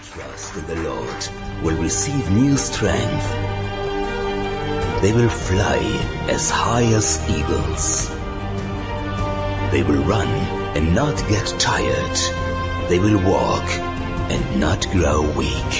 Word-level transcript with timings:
trust 0.00 0.56
in 0.56 0.66
the 0.66 0.76
Lord 0.76 1.28
will 1.62 1.76
receive 1.82 2.30
new 2.30 2.56
strength. 2.56 3.28
They 5.02 5.12
will 5.12 5.28
fly 5.28 5.80
as 6.28 6.50
high 6.50 6.84
as 6.94 7.20
eagles. 7.28 8.08
They 9.72 9.82
will 9.82 10.02
run 10.04 10.28
and 10.76 10.94
not 10.94 11.16
get 11.28 11.46
tired. 11.58 12.16
They 12.88 12.98
will 12.98 13.18
walk 13.18 13.68
and 14.30 14.60
not 14.60 14.88
grow 14.90 15.22
weak. 15.36 15.72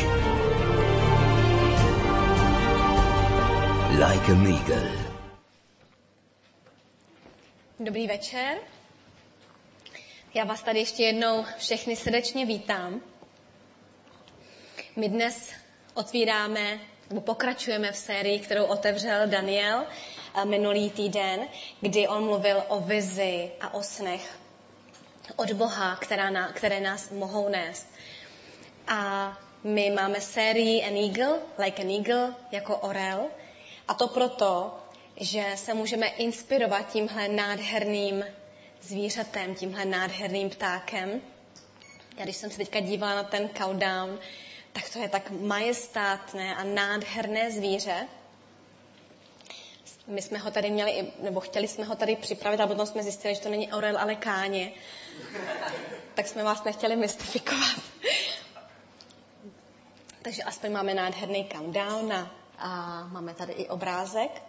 Like 3.98 4.28
an 4.28 4.46
eagle. 4.46 4.90
Dobrý 7.80 8.06
večer. 8.06 8.58
Já 10.34 10.44
vás 10.44 10.62
tady 10.62 10.78
ještě 10.78 11.02
jednou 11.02 11.44
všechny 11.58 11.96
srdečně 11.96 12.46
vítám. 12.46 13.00
My 14.96 15.08
dnes 15.08 15.50
otvíráme, 15.94 16.78
nebo 17.08 17.20
pokračujeme 17.20 17.92
v 17.92 17.96
sérii, 17.96 18.38
kterou 18.38 18.64
otevřel 18.64 19.26
Daniel 19.26 19.86
eh, 20.34 20.44
minulý 20.44 20.90
týden, 20.90 21.48
kdy 21.80 22.08
on 22.08 22.24
mluvil 22.24 22.62
o 22.68 22.80
vizi 22.80 23.50
a 23.60 23.74
o 23.74 23.82
snech 23.82 24.38
od 25.36 25.52
Boha, 25.52 25.96
která 25.96 26.30
na, 26.30 26.52
které 26.52 26.80
nás 26.80 27.10
mohou 27.10 27.48
nést. 27.48 27.86
A 28.88 29.32
my 29.64 29.90
máme 29.90 30.20
sérii 30.20 30.82
An 30.82 30.96
Eagle, 30.96 31.38
like 31.58 31.82
an 31.82 31.90
Eagle, 31.90 32.34
jako 32.50 32.76
orel. 32.76 33.20
A 33.88 33.94
to 33.94 34.08
proto, 34.08 34.78
že 35.16 35.44
se 35.54 35.74
můžeme 35.74 36.06
inspirovat 36.06 36.92
tímhle 36.92 37.28
nádherným 37.28 38.24
zvířatem, 38.82 39.54
tímhle 39.54 39.84
nádherným 39.84 40.50
ptákem. 40.50 41.20
Já 42.16 42.24
když 42.24 42.36
jsem 42.36 42.50
se 42.50 42.56
teďka 42.56 42.80
dívala 42.80 43.14
na 43.14 43.22
ten 43.22 43.48
countdown, 43.48 44.18
tak 44.72 44.88
to 44.92 44.98
je 44.98 45.08
tak 45.08 45.30
majestátné 45.30 46.54
a 46.54 46.64
nádherné 46.64 47.50
zvíře. 47.50 48.08
My 50.06 50.22
jsme 50.22 50.38
ho 50.38 50.50
tady 50.50 50.70
měli, 50.70 51.12
nebo 51.22 51.40
chtěli 51.40 51.68
jsme 51.68 51.84
ho 51.84 51.96
tady 51.96 52.16
připravit, 52.16 52.60
a 52.60 52.66
potom 52.66 52.86
jsme 52.86 53.02
zjistili, 53.02 53.34
že 53.34 53.40
to 53.40 53.48
není 53.48 53.72
orel, 53.72 53.98
ale 53.98 54.14
káně. 54.14 54.72
Tak 56.14 56.26
jsme 56.28 56.42
vás 56.42 56.64
nechtěli 56.64 56.96
mystifikovat. 56.96 57.80
Takže 60.22 60.42
aspoň 60.42 60.72
máme 60.72 60.94
nádherný 60.94 61.48
countdown 61.52 62.12
a, 62.12 62.30
a 62.58 63.02
máme 63.06 63.34
tady 63.34 63.52
i 63.52 63.68
obrázek. 63.68 64.42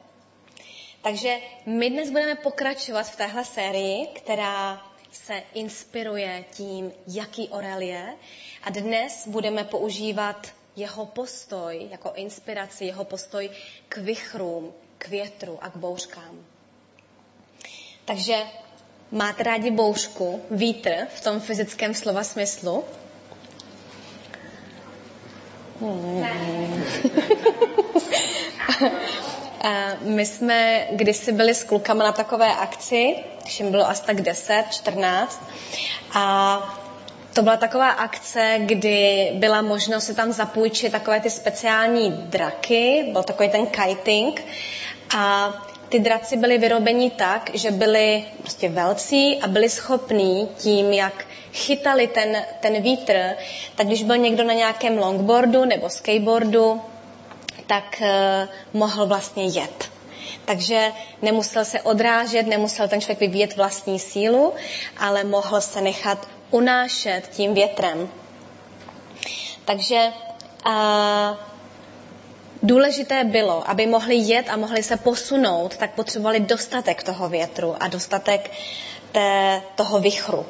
Takže 1.01 1.37
my 1.65 1.89
dnes 1.89 2.09
budeme 2.09 2.35
pokračovat 2.35 3.03
v 3.03 3.15
téhle 3.15 3.45
sérii, 3.45 4.07
která 4.07 4.81
se 5.13 5.43
inspiruje 5.53 6.45
tím, 6.51 6.91
jaký 7.07 7.49
orel 7.49 7.81
je. 7.81 8.13
A 8.63 8.69
dnes 8.69 9.27
budeme 9.27 9.63
používat 9.63 10.47
jeho 10.75 11.05
postoj 11.05 11.87
jako 11.91 12.13
inspiraci, 12.15 12.85
jeho 12.85 13.03
postoj 13.05 13.49
k 13.89 13.97
vychrům, 13.97 14.73
k 14.97 15.07
větru 15.07 15.57
a 15.61 15.69
k 15.69 15.75
bouřkám. 15.75 16.45
Takže 18.05 18.37
máte 19.11 19.43
rádi 19.43 19.71
bouřku, 19.71 20.41
vítr 20.51 21.07
v 21.15 21.21
tom 21.21 21.39
fyzickém 21.39 21.93
slova 21.93 22.23
smyslu? 22.23 22.83
Hmm. 25.79 26.83
My 30.01 30.25
jsme 30.25 30.87
kdysi 30.91 31.31
byli 31.31 31.55
s 31.55 31.63
klukama 31.63 32.03
na 32.03 32.11
takové 32.11 32.55
akci, 32.55 33.15
když 33.41 33.59
jim 33.59 33.71
bylo 33.71 33.89
asi 33.89 34.03
tak 34.03 34.21
10, 34.21 34.63
14. 34.71 35.41
A 36.13 36.79
to 37.33 37.41
byla 37.41 37.57
taková 37.57 37.89
akce, 37.89 38.55
kdy 38.59 39.31
byla 39.33 39.61
možnost 39.61 40.05
si 40.05 40.15
tam 40.15 40.31
zapůjčit 40.31 40.91
takové 40.91 41.19
ty 41.19 41.29
speciální 41.29 42.11
draky, 42.11 43.09
byl 43.11 43.23
takový 43.23 43.49
ten 43.49 43.65
kiting. 43.65 44.45
A 45.17 45.53
ty 45.89 45.99
draci 45.99 46.37
byly 46.37 46.57
vyrobeni 46.57 47.09
tak, 47.09 47.49
že 47.53 47.71
byli 47.71 48.25
prostě 48.41 48.69
velcí 48.69 49.39
a 49.41 49.47
byli 49.47 49.69
schopní 49.69 50.49
tím, 50.57 50.93
jak 50.93 51.25
chytali 51.53 52.07
ten, 52.07 52.45
ten 52.59 52.81
vítr, 52.81 53.35
tak 53.75 53.87
když 53.87 54.03
byl 54.03 54.17
někdo 54.17 54.43
na 54.43 54.53
nějakém 54.53 54.97
longboardu 54.97 55.65
nebo 55.65 55.89
skateboardu, 55.89 56.81
tak 57.67 58.01
uh, 58.01 58.79
mohl 58.79 59.05
vlastně 59.05 59.45
jet. 59.45 59.91
Takže 60.45 60.91
nemusel 61.21 61.65
se 61.65 61.81
odrážet, 61.81 62.47
nemusel 62.47 62.87
ten 62.87 63.01
člověk 63.01 63.19
vyvíjet 63.19 63.55
vlastní 63.57 63.99
sílu, 63.99 64.53
ale 64.97 65.23
mohl 65.23 65.61
se 65.61 65.81
nechat 65.81 66.27
unášet 66.51 67.21
tím 67.31 67.53
větrem. 67.53 68.09
Takže 69.65 70.11
uh, 70.65 70.73
důležité 72.63 73.23
bylo, 73.23 73.69
aby 73.69 73.85
mohli 73.85 74.15
jet 74.15 74.49
a 74.49 74.57
mohli 74.57 74.83
se 74.83 74.97
posunout, 74.97 75.77
tak 75.77 75.91
potřebovali 75.91 76.39
dostatek 76.39 77.03
toho 77.03 77.29
větru 77.29 77.75
a 77.79 77.87
dostatek 77.87 78.51
té, 79.11 79.61
toho 79.75 79.99
vychru. 79.99 80.45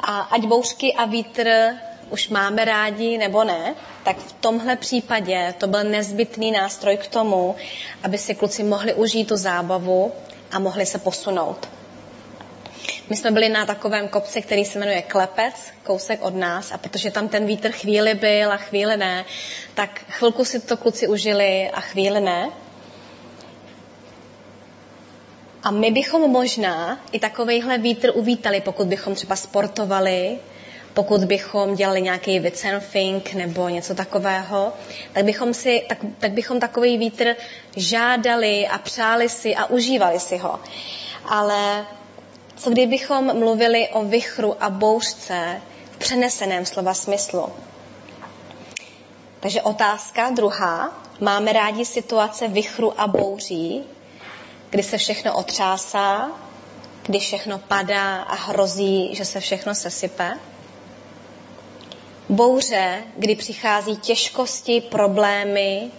A 0.00 0.20
ať 0.20 0.40
bouřky 0.46 0.94
a 0.94 1.04
vítr 1.04 1.74
už 2.10 2.28
máme 2.28 2.64
rádi 2.64 3.18
nebo 3.18 3.44
ne, 3.44 3.74
tak 4.04 4.16
v 4.16 4.32
tomhle 4.32 4.76
případě 4.76 5.54
to 5.58 5.66
byl 5.66 5.84
nezbytný 5.84 6.50
nástroj 6.50 6.96
k 6.96 7.06
tomu, 7.06 7.56
aby 8.02 8.18
si 8.18 8.34
kluci 8.34 8.62
mohli 8.62 8.94
užít 8.94 9.28
tu 9.28 9.36
zábavu 9.36 10.12
a 10.52 10.58
mohli 10.58 10.86
se 10.86 10.98
posunout. 10.98 11.68
My 13.10 13.16
jsme 13.16 13.30
byli 13.30 13.48
na 13.48 13.66
takovém 13.66 14.08
kopci, 14.08 14.42
který 14.42 14.64
se 14.64 14.78
jmenuje 14.78 15.02
Klepec, 15.02 15.54
kousek 15.82 16.22
od 16.22 16.34
nás, 16.34 16.72
a 16.72 16.78
protože 16.78 17.10
tam 17.10 17.28
ten 17.28 17.46
vítr 17.46 17.70
chvíli 17.70 18.14
byl 18.14 18.52
a 18.52 18.56
chvíli 18.56 18.96
ne, 18.96 19.24
tak 19.74 20.00
chvilku 20.08 20.44
si 20.44 20.60
to 20.60 20.76
kluci 20.76 21.08
užili 21.08 21.70
a 21.70 21.80
chvíli 21.80 22.20
ne. 22.20 22.50
A 25.62 25.70
my 25.70 25.90
bychom 25.90 26.30
možná 26.30 27.00
i 27.12 27.18
takovejhle 27.20 27.78
vítr 27.78 28.10
uvítali, 28.14 28.60
pokud 28.60 28.86
bychom 28.86 29.14
třeba 29.14 29.36
sportovali, 29.36 30.38
pokud 30.94 31.24
bychom 31.24 31.74
dělali 31.74 32.02
nějaký 32.02 32.40
windsurfing 32.40 33.34
nebo 33.34 33.68
něco 33.68 33.94
takového, 33.94 34.72
tak 35.12 35.24
bychom, 35.24 35.54
si, 35.54 35.82
tak, 35.88 35.98
tak 36.18 36.32
bychom 36.32 36.60
takový 36.60 36.98
vítr 36.98 37.36
žádali 37.76 38.66
a 38.66 38.78
přáli 38.78 39.28
si 39.28 39.54
a 39.54 39.66
užívali 39.66 40.20
si 40.20 40.36
ho. 40.36 40.60
Ale 41.28 41.86
co 42.56 42.70
kdybychom 42.70 43.38
mluvili 43.38 43.88
o 43.88 44.04
vychru 44.04 44.56
a 44.60 44.70
bouřce 44.70 45.60
v 45.90 45.96
přeneseném 45.98 46.66
slova 46.66 46.94
smyslu? 46.94 47.48
Takže 49.40 49.62
otázka 49.62 50.30
druhá. 50.30 50.92
Máme 51.20 51.52
rádi 51.52 51.84
situace 51.84 52.48
vychru 52.48 53.00
a 53.00 53.06
bouří, 53.06 53.82
kdy 54.70 54.82
se 54.82 54.98
všechno 54.98 55.36
otřásá, 55.36 56.30
kdy 57.02 57.18
všechno 57.18 57.58
padá 57.58 58.22
a 58.22 58.34
hrozí, 58.34 59.14
že 59.14 59.24
se 59.24 59.40
všechno 59.40 59.74
sesype? 59.74 60.38
Bouře, 62.34 63.02
kdy 63.16 63.36
přichází 63.36 63.96
těžkosti, 63.96 64.80
problémy, 64.80 65.90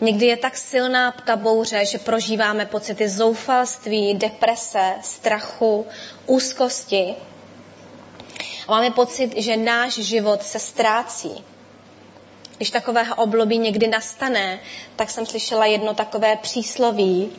Někdy 0.00 0.26
je 0.26 0.36
tak 0.36 0.56
silná 0.56 1.12
ta 1.12 1.36
bouře, 1.36 1.84
že 1.86 1.98
prožíváme 1.98 2.66
pocity 2.66 3.08
zoufalství, 3.08 4.14
deprese, 4.14 4.94
strachu, 5.02 5.86
úzkosti. 6.26 7.14
A 8.68 8.70
máme 8.70 8.90
pocit, 8.90 9.32
že 9.36 9.56
náš 9.56 9.94
život 9.94 10.42
se 10.42 10.58
ztrácí. 10.58 11.44
Když 12.56 12.70
takového 12.70 13.14
oblobí 13.14 13.58
někdy 13.58 13.88
nastane, 13.88 14.60
tak 14.96 15.10
jsem 15.10 15.26
slyšela 15.26 15.66
jedno 15.66 15.94
takové 15.94 16.36
přísloví, 16.36 17.30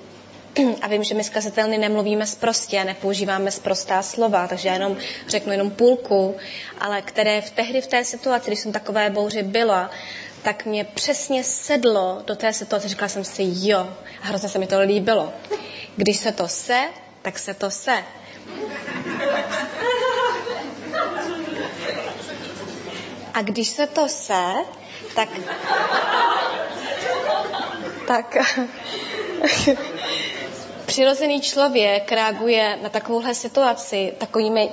a 0.81 0.87
vím, 0.87 1.03
že 1.03 1.15
my 1.15 1.23
zkazitelny 1.23 1.77
nemluvíme 1.77 2.27
zprostě, 2.27 2.83
nepoužíváme 2.83 3.51
zprostá 3.51 4.01
slova, 4.01 4.47
takže 4.47 4.67
já 4.67 4.73
jenom 4.73 4.97
řeknu 5.27 5.51
jenom 5.51 5.71
půlku, 5.71 6.35
ale 6.79 7.01
které 7.01 7.41
v 7.41 7.49
tehdy 7.51 7.81
v 7.81 7.87
té 7.87 8.05
situaci, 8.05 8.47
když 8.47 8.59
jsem 8.59 8.71
takové 8.71 9.09
bouři 9.09 9.43
byla, 9.43 9.89
tak 10.41 10.65
mě 10.65 10.83
přesně 10.83 11.43
sedlo 11.43 12.21
do 12.25 12.35
té 12.35 12.53
situace. 12.53 12.87
Říkala 12.87 13.09
jsem 13.09 13.23
si 13.23 13.43
jo 13.45 13.89
a 14.21 14.25
hrozně 14.27 14.49
se 14.49 14.59
mi 14.59 14.67
to 14.67 14.79
líbilo. 14.79 15.33
Když 15.95 16.17
se 16.17 16.31
to 16.31 16.47
se, 16.47 16.79
tak 17.21 17.39
se 17.39 17.53
to 17.53 17.71
se. 17.71 18.03
A 23.33 23.41
když 23.41 23.69
se 23.69 23.87
to 23.87 24.07
se, 24.07 24.43
tak... 25.15 25.29
tak 28.07 28.37
přirozený 30.91 31.41
člověk 31.41 32.11
reaguje 32.11 32.79
na 32.83 32.89
takovouhle 32.89 33.35
situaci 33.35 34.13
takovými 34.17 34.69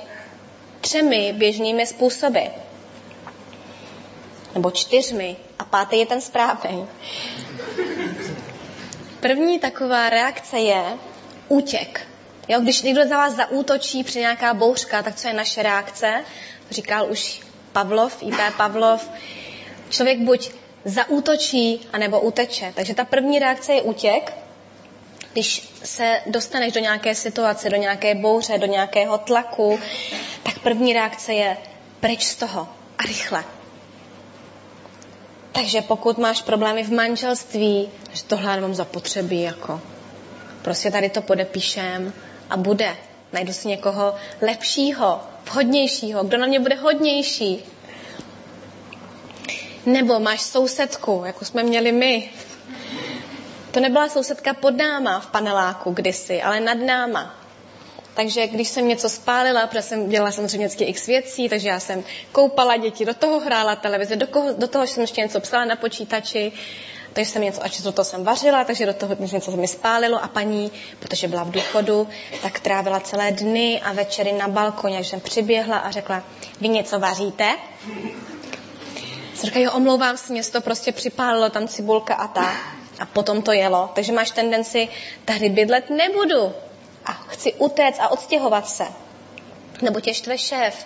třemi 0.81 1.33
běžnými 1.37 1.85
způsoby. 1.85 2.39
Nebo 4.55 4.71
čtyřmi. 4.71 5.35
A 5.59 5.63
pátý 5.65 5.99
je 5.99 6.05
ten 6.05 6.21
správný. 6.21 6.87
První 9.19 9.59
taková 9.59 10.09
reakce 10.09 10.59
je 10.59 10.83
útěk. 11.47 12.07
Jo, 12.47 12.59
když 12.59 12.81
někdo 12.81 13.07
za 13.07 13.17
vás 13.17 13.33
zaútočí 13.33 14.03
při 14.03 14.19
nějaká 14.19 14.53
bouřka, 14.53 15.03
tak 15.03 15.15
co 15.15 15.27
je 15.27 15.33
naše 15.33 15.63
reakce? 15.63 16.23
Říkal 16.71 17.11
už 17.11 17.41
Pavlov, 17.71 18.17
I.P. 18.21 18.51
Pavlov, 18.57 19.09
Člověk 19.89 20.19
buď 20.19 20.51
zaútočí, 20.85 21.87
anebo 21.93 22.19
uteče. 22.19 22.73
Takže 22.75 22.93
ta 22.93 23.05
první 23.05 23.39
reakce 23.39 23.73
je 23.73 23.81
útěk, 23.81 24.33
když 25.33 25.69
se 25.83 26.21
dostaneš 26.25 26.73
do 26.73 26.79
nějaké 26.79 27.15
situace, 27.15 27.69
do 27.69 27.75
nějaké 27.77 28.15
bouře, 28.15 28.57
do 28.57 28.65
nějakého 28.65 29.17
tlaku, 29.17 29.79
tak 30.43 30.59
první 30.59 30.93
reakce 30.93 31.33
je 31.33 31.57
pryč 31.99 32.23
z 32.23 32.35
toho 32.35 32.67
a 32.97 33.03
rychle. 33.03 33.43
Takže 35.51 35.81
pokud 35.81 36.17
máš 36.17 36.41
problémy 36.41 36.83
v 36.83 36.91
manželství, 36.91 37.89
že 38.13 38.23
tohle 38.23 38.55
nemám 38.55 38.75
zapotřebí, 38.75 39.41
jako 39.41 39.81
prostě 40.61 40.91
tady 40.91 41.09
to 41.09 41.21
podepíšem 41.21 42.13
a 42.49 42.57
bude. 42.57 42.95
Najdu 43.33 43.53
si 43.53 43.67
někoho 43.67 44.15
lepšího, 44.41 45.21
vhodnějšího, 45.51 46.23
kdo 46.23 46.37
na 46.37 46.47
mě 46.47 46.59
bude 46.59 46.75
hodnější. 46.75 47.63
Nebo 49.85 50.19
máš 50.19 50.41
sousedku, 50.41 51.23
jako 51.25 51.45
jsme 51.45 51.63
měli 51.63 51.91
my. 51.91 52.29
To 53.71 53.79
nebyla 53.79 54.09
sousedka 54.09 54.53
pod 54.53 54.77
náma 54.77 55.19
v 55.19 55.27
paneláku 55.27 55.91
kdysi, 55.91 56.41
ale 56.41 56.59
nad 56.59 56.77
náma. 56.77 57.35
Takže 58.13 58.47
když 58.47 58.69
jsem 58.69 58.87
něco 58.87 59.09
spálila, 59.09 59.67
protože 59.67 59.81
jsem 59.81 60.09
dělala 60.09 60.31
samozřejmě 60.31 60.67
vždycky 60.67 60.83
x 60.83 61.07
věcí, 61.07 61.49
takže 61.49 61.69
já 61.69 61.79
jsem 61.79 62.03
koupala 62.31 62.77
děti, 62.77 63.05
do 63.05 63.13
toho 63.13 63.39
hrála 63.39 63.75
televize, 63.75 64.15
do, 64.15 64.27
koho, 64.27 64.53
do 64.53 64.67
toho 64.67 64.87
jsem 64.87 65.01
ještě 65.01 65.21
něco 65.21 65.39
psala 65.39 65.65
na 65.65 65.75
počítači, 65.75 66.51
takže 67.13 67.31
jsem 67.31 67.41
něco, 67.41 67.63
ať 67.63 67.81
do 67.81 67.91
toho 67.91 68.05
jsem 68.05 68.23
vařila, 68.23 68.63
takže 68.63 68.85
do 68.85 68.93
toho 68.93 69.15
něco 69.19 69.51
mi 69.51 69.67
spálilo 69.67 70.23
a 70.23 70.27
paní, 70.27 70.71
protože 70.99 71.27
byla 71.27 71.43
v 71.43 71.51
důchodu, 71.51 72.07
tak 72.41 72.59
trávila 72.59 72.99
celé 72.99 73.31
dny 73.31 73.81
a 73.81 73.93
večery 73.93 74.31
na 74.31 74.47
balkoně, 74.47 74.95
takže 74.95 75.09
jsem 75.09 75.19
přiběhla 75.19 75.77
a 75.77 75.91
řekla, 75.91 76.23
vy 76.61 76.67
něco 76.69 76.99
vaříte? 76.99 77.55
Jsem 79.35 79.45
říkala, 79.45 79.65
jo, 79.65 79.71
omlouvám 79.71 80.17
se, 80.17 80.33
mě 80.33 80.43
to 80.43 80.61
prostě 80.61 80.91
připálilo, 80.91 81.49
tam 81.49 81.67
cibulka 81.67 82.15
a 82.15 82.27
ta. 82.27 82.78
A 82.99 83.05
potom 83.05 83.41
to 83.41 83.51
jelo. 83.51 83.89
Takže 83.93 84.11
máš 84.11 84.31
tendenci, 84.31 84.87
tady 85.25 85.49
bydlet 85.49 85.89
nebudu. 85.89 86.53
A 87.05 87.11
chci 87.11 87.53
utéct 87.53 87.99
a 87.99 88.07
odstěhovat 88.11 88.69
se. 88.69 88.85
Nebo 89.81 89.99
tě 89.99 90.13
štve 90.13 90.37
šéf. 90.37 90.85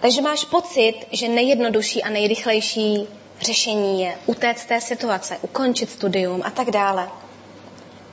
Takže 0.00 0.22
máš 0.22 0.44
pocit, 0.44 0.94
že 1.12 1.28
nejjednodušší 1.28 2.02
a 2.02 2.10
nejrychlejší 2.10 3.08
řešení 3.40 4.02
je 4.02 4.18
utéct 4.26 4.64
té 4.64 4.80
situace, 4.80 5.38
ukončit 5.42 5.90
studium 5.90 6.42
a 6.44 6.50
tak 6.50 6.70
dále. 6.70 7.08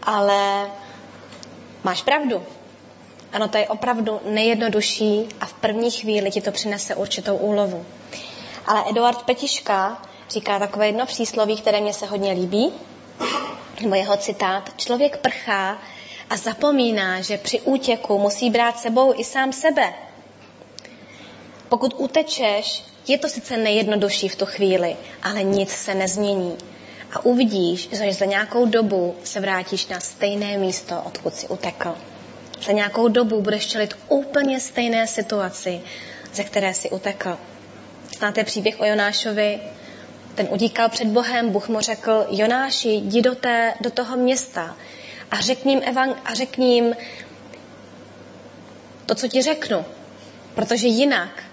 Ale 0.04 0.72
máš 1.84 2.02
pravdu. 2.04 2.44
Ano, 3.34 3.48
to 3.48 3.58
je 3.58 3.68
opravdu 3.68 4.22
nejjednodušší 4.26 5.28
a 5.42 5.46
v 5.46 5.54
první 5.54 5.92
chvíli 5.92 6.32
ti 6.32 6.42
to 6.42 6.52
přinese 6.52 6.96
určitou 6.96 7.36
úlovu. 7.36 7.86
Ale 8.66 8.84
Eduard 8.90 9.24
Petiška 9.24 10.02
říká 10.30 10.60
takové 10.60 10.88
jedno 10.88 11.06
přísloví, 11.06 11.58
které 11.58 11.82
mě 11.82 11.94
se 11.94 12.06
hodně 12.06 12.32
líbí, 12.32 12.72
nebo 13.82 13.96
jeho 13.96 14.18
citát. 14.18 14.70
Člověk 14.78 15.18
prchá 15.18 15.78
a 16.30 16.38
zapomíná, 16.38 17.22
že 17.22 17.38
při 17.38 17.62
útěku 17.62 18.20
musí 18.20 18.50
brát 18.50 18.80
sebou 18.80 19.20
i 19.20 19.24
sám 19.24 19.54
sebe. 19.54 19.94
Pokud 21.70 21.94
utečeš, 21.98 22.84
je 23.08 23.18
to 23.18 23.30
sice 23.30 23.58
nejjednodušší 23.58 24.28
v 24.28 24.36
tu 24.36 24.46
chvíli, 24.46 24.96
ale 25.24 25.44
nic 25.44 25.72
se 25.72 25.96
nezmění. 25.96 26.58
A 27.14 27.26
uvidíš, 27.26 27.90
že 27.92 28.14
za 28.14 28.26
nějakou 28.26 28.66
dobu 28.66 29.16
se 29.24 29.40
vrátíš 29.40 29.88
na 29.88 30.00
stejné 30.00 30.58
místo, 30.58 31.02
odkud 31.06 31.36
si 31.36 31.48
utekl. 31.48 31.96
Za 32.66 32.72
nějakou 32.72 33.08
dobu 33.08 33.42
budeš 33.42 33.68
čelit 33.68 33.94
úplně 34.10 34.60
stejné 34.60 35.08
situaci, 35.08 35.82
ze 36.34 36.44
které 36.44 36.74
si 36.74 36.90
utekl. 36.90 37.38
Znáte 38.18 38.44
příběh 38.44 38.80
o 38.80 38.86
Jonášovi? 38.86 39.60
Ten 40.36 40.48
udíkal 40.52 40.90
před 40.90 41.08
Bohem, 41.08 41.50
Bůh 41.50 41.70
mu 41.70 41.80
řekl, 41.80 42.26
Jonáši, 42.30 42.90
jdi 42.90 43.22
do, 43.22 43.36
té, 43.36 43.74
do 43.82 43.90
toho 43.90 44.18
města 44.18 44.78
a 45.32 45.40
řekni 45.40 45.74
jim, 45.74 45.82
a 46.26 46.34
řekni 46.34 46.76
jim 46.76 46.96
to, 49.06 49.16
co 49.16 49.28
ti 49.28 49.42
řeknu. 49.42 49.86
Protože 50.56 50.88
jinak 50.88 51.44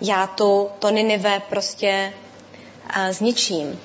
já 0.00 0.26
tu, 0.26 0.70
to 0.78 0.90
Ninive 0.90 1.42
prostě 1.48 2.12
uh, 2.96 3.12
zničím. 3.12 3.80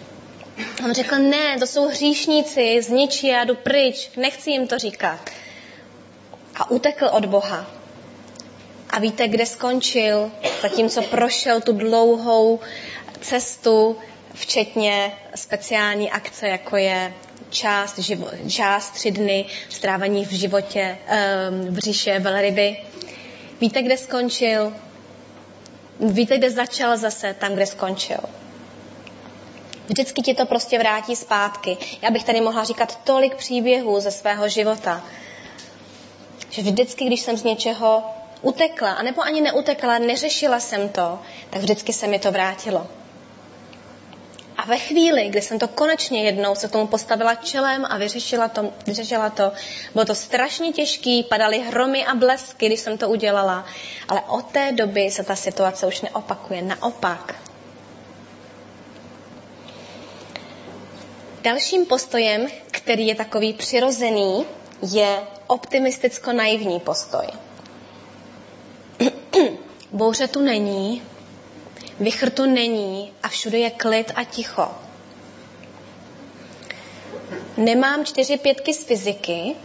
On 0.86 0.94
řekl, 0.94 1.15
ne, 1.15 1.59
to 1.59 1.68
jsou 1.68 1.88
hříšníci, 1.88 2.81
zničí, 2.81 3.27
já 3.27 3.44
jdu 3.44 3.56
pryč, 3.56 4.09
nechci 4.18 4.51
jim 4.51 4.68
to 4.68 4.77
říkat. 4.77 5.19
A 6.56 6.71
utekl 6.71 7.06
od 7.12 7.25
Boha. 7.25 7.65
A 8.89 9.00
víte, 9.00 9.27
kde 9.27 9.45
skončil, 9.45 10.31
zatímco 10.62 11.01
prošel 11.01 11.62
tu 11.62 11.74
dlouhou 11.74 12.59
cestu, 13.21 13.97
včetně 14.35 15.11
speciální 15.35 16.11
akce, 16.11 16.47
jako 16.47 16.77
je 16.77 17.13
část, 17.49 17.99
živo, 17.99 18.27
část 18.49 18.91
tři 18.91 19.11
dny 19.11 19.45
strávení 19.69 20.25
v 20.25 20.31
životě 20.31 20.97
um, 21.49 21.75
v 21.75 21.77
říše 21.77 22.19
velryby. 22.19 22.77
Víte, 23.61 23.81
kde 23.81 23.97
skončil? 23.97 24.73
Víte, 25.99 26.37
kde 26.37 26.51
začal 26.51 26.97
zase, 26.97 27.33
tam, 27.33 27.53
kde 27.53 27.65
skončil. 27.65 28.19
Vždycky 29.87 30.21
ti 30.21 30.33
to 30.33 30.45
prostě 30.45 30.79
vrátí 30.79 31.15
zpátky. 31.15 31.77
Já 32.01 32.11
bych 32.11 32.23
tady 32.23 32.41
mohla 32.41 32.63
říkat 32.63 32.99
tolik 33.03 33.35
příběhů 33.35 33.99
ze 33.99 34.11
svého 34.11 34.49
života, 34.49 35.03
že 36.49 36.61
vždycky, 36.61 37.05
když 37.05 37.21
jsem 37.21 37.37
z 37.37 37.43
něčeho 37.43 38.03
utekla, 38.41 38.91
anebo 38.91 39.21
ani 39.21 39.41
neutekla, 39.41 39.97
neřešila 39.97 40.59
jsem 40.59 40.89
to, 40.89 41.19
tak 41.49 41.61
vždycky 41.61 41.93
se 41.93 42.07
mi 42.07 42.19
to 42.19 42.31
vrátilo. 42.31 42.87
Ve 44.67 44.77
chvíli, 44.77 45.29
kdy 45.29 45.41
jsem 45.41 45.59
to 45.59 45.67
konečně 45.67 46.23
jednou 46.23 46.56
se 46.56 46.67
tomu 46.67 46.88
postavila 46.88 47.35
čelem 47.35 47.85
a 47.89 47.97
vyřešila 47.97 48.47
to, 48.47 48.73
vyřešila 48.88 49.29
to, 49.29 49.51
bylo 49.94 50.06
to 50.06 50.15
strašně 50.15 50.73
těžký, 50.73 51.23
padaly 51.23 51.59
hromy 51.59 52.06
a 52.06 52.15
blesky, 52.15 52.65
když 52.65 52.79
jsem 52.79 52.97
to 52.97 53.09
udělala, 53.09 53.65
ale 54.07 54.21
od 54.27 54.45
té 54.45 54.71
doby 54.71 55.12
se 55.12 55.23
ta 55.23 55.35
situace 55.35 55.88
už 55.88 56.01
neopakuje. 56.01 56.62
Naopak. 56.62 57.35
Dalším 61.41 61.85
postojem, 61.85 62.47
který 62.71 63.07
je 63.07 63.15
takový 63.15 63.53
přirozený, 63.53 64.45
je 64.91 65.19
optimisticko-naivní 65.47 66.79
postoj. 66.79 67.25
Bouře 69.91 70.27
tu 70.27 70.41
není, 70.41 71.01
Vichr 72.00 72.30
tu 72.30 72.45
není 72.45 73.13
a 73.24 73.27
všude 73.27 73.57
je 73.57 73.69
klid 73.69 74.12
a 74.15 74.24
ticho. 74.24 74.68
Nemám 77.57 78.06
čtyři 78.06 78.37
pětky 78.37 78.73
z 78.73 78.85
fyziky 78.85 79.56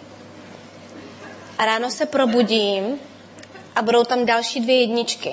a 1.58 1.64
ráno 1.64 1.90
se 1.90 2.06
probudím 2.06 3.00
a 3.76 3.82
budou 3.82 4.04
tam 4.04 4.26
další 4.26 4.60
dvě 4.60 4.80
jedničky. 4.80 5.30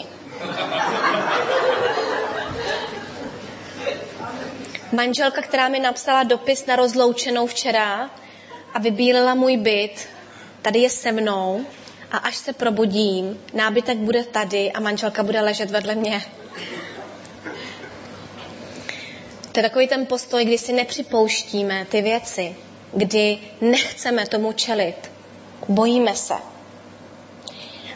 Manželka, 4.92 5.42
která 5.42 5.68
mi 5.68 5.80
napsala 5.80 6.24
dopis 6.24 6.66
na 6.66 6.76
rozloučenou 6.76 7.48
včera 7.48 8.10
a 8.74 8.80
vybílela 8.80 9.36
můj 9.36 9.58
byt, 9.58 10.08
tady 10.62 10.80
je 10.80 10.90
se 10.90 11.12
mnou 11.12 11.66
a 12.12 12.18
až 12.18 12.36
se 12.38 12.54
probudím, 12.54 13.40
nábytek 13.54 13.98
bude 13.98 14.24
tady 14.24 14.72
a 14.72 14.80
manželka 14.80 15.24
bude 15.24 15.42
ležet 15.42 15.72
vedle 15.72 15.96
mě. 15.96 16.22
To 19.58 19.62
je 19.62 19.70
takový 19.70 19.88
ten 19.88 20.06
postoj, 20.06 20.46
kdy 20.46 20.58
si 20.58 20.74
nepřipouštíme 20.74 21.86
ty 21.90 22.02
věci, 22.02 22.56
kdy 22.94 23.38
nechceme 23.62 24.28
tomu 24.28 24.54
čelit, 24.54 25.12
bojíme 25.68 26.16
se. 26.16 26.34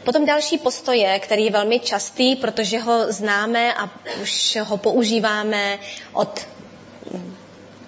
Potom 0.04 0.26
další 0.26 0.58
postoje, 0.58 1.20
který 1.20 1.46
je 1.46 1.52
velmi 1.52 1.80
častý, 1.80 2.36
protože 2.36 2.80
ho 2.80 3.14
známe 3.14 3.74
a 3.74 3.90
už 4.22 4.58
ho 4.64 4.78
používáme 4.78 5.80
od, 6.14 6.48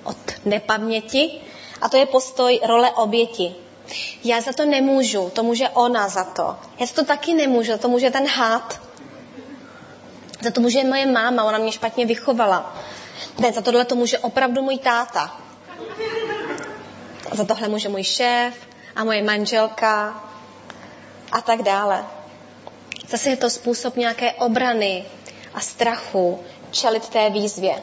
od 0.04 0.18
nepaměti, 0.46 1.32
a 1.82 1.90
to 1.90 1.98
je 1.98 2.06
postoj 2.06 2.60
role 2.68 2.92
oběti. 2.92 3.56
Já 4.24 4.42
za 4.42 4.54
to 4.54 4.66
nemůžu, 4.66 5.30
to 5.30 5.44
může 5.44 5.70
ona 5.70 6.10
za 6.10 6.24
to. 6.24 6.56
Já 6.80 6.86
za 6.86 6.94
to 6.94 7.06
taky 7.06 7.34
nemůžu, 7.34 7.78
to 7.78 7.88
může 7.90 8.10
ten 8.12 8.28
hád. 8.28 8.82
Za 10.42 10.52
to 10.52 10.62
může 10.62 10.84
moje 10.84 11.06
máma, 11.06 11.44
ona 11.44 11.58
mě 11.58 11.72
špatně 11.72 12.06
vychovala. 12.06 12.84
Ne, 13.40 13.52
za 13.52 13.62
tohle 13.62 13.86
to 13.86 13.96
může 13.96 14.20
opravdu 14.20 14.62
můj 14.62 14.78
táta. 14.78 15.38
Za 17.34 17.46
tohle 17.46 17.68
může 17.68 17.90
můj 17.90 18.04
šéf 18.04 18.56
a 18.96 19.04
moje 19.04 19.24
manželka 19.24 20.24
a 21.32 21.42
tak 21.42 21.62
dále. 21.62 22.06
Zase 23.10 23.30
je 23.30 23.38
to 23.38 23.50
způsob 23.50 23.96
nějaké 23.96 24.32
obrany 24.32 25.06
a 25.54 25.60
strachu 25.60 26.44
čelit 26.72 27.10
té 27.10 27.30
výzvě. 27.30 27.76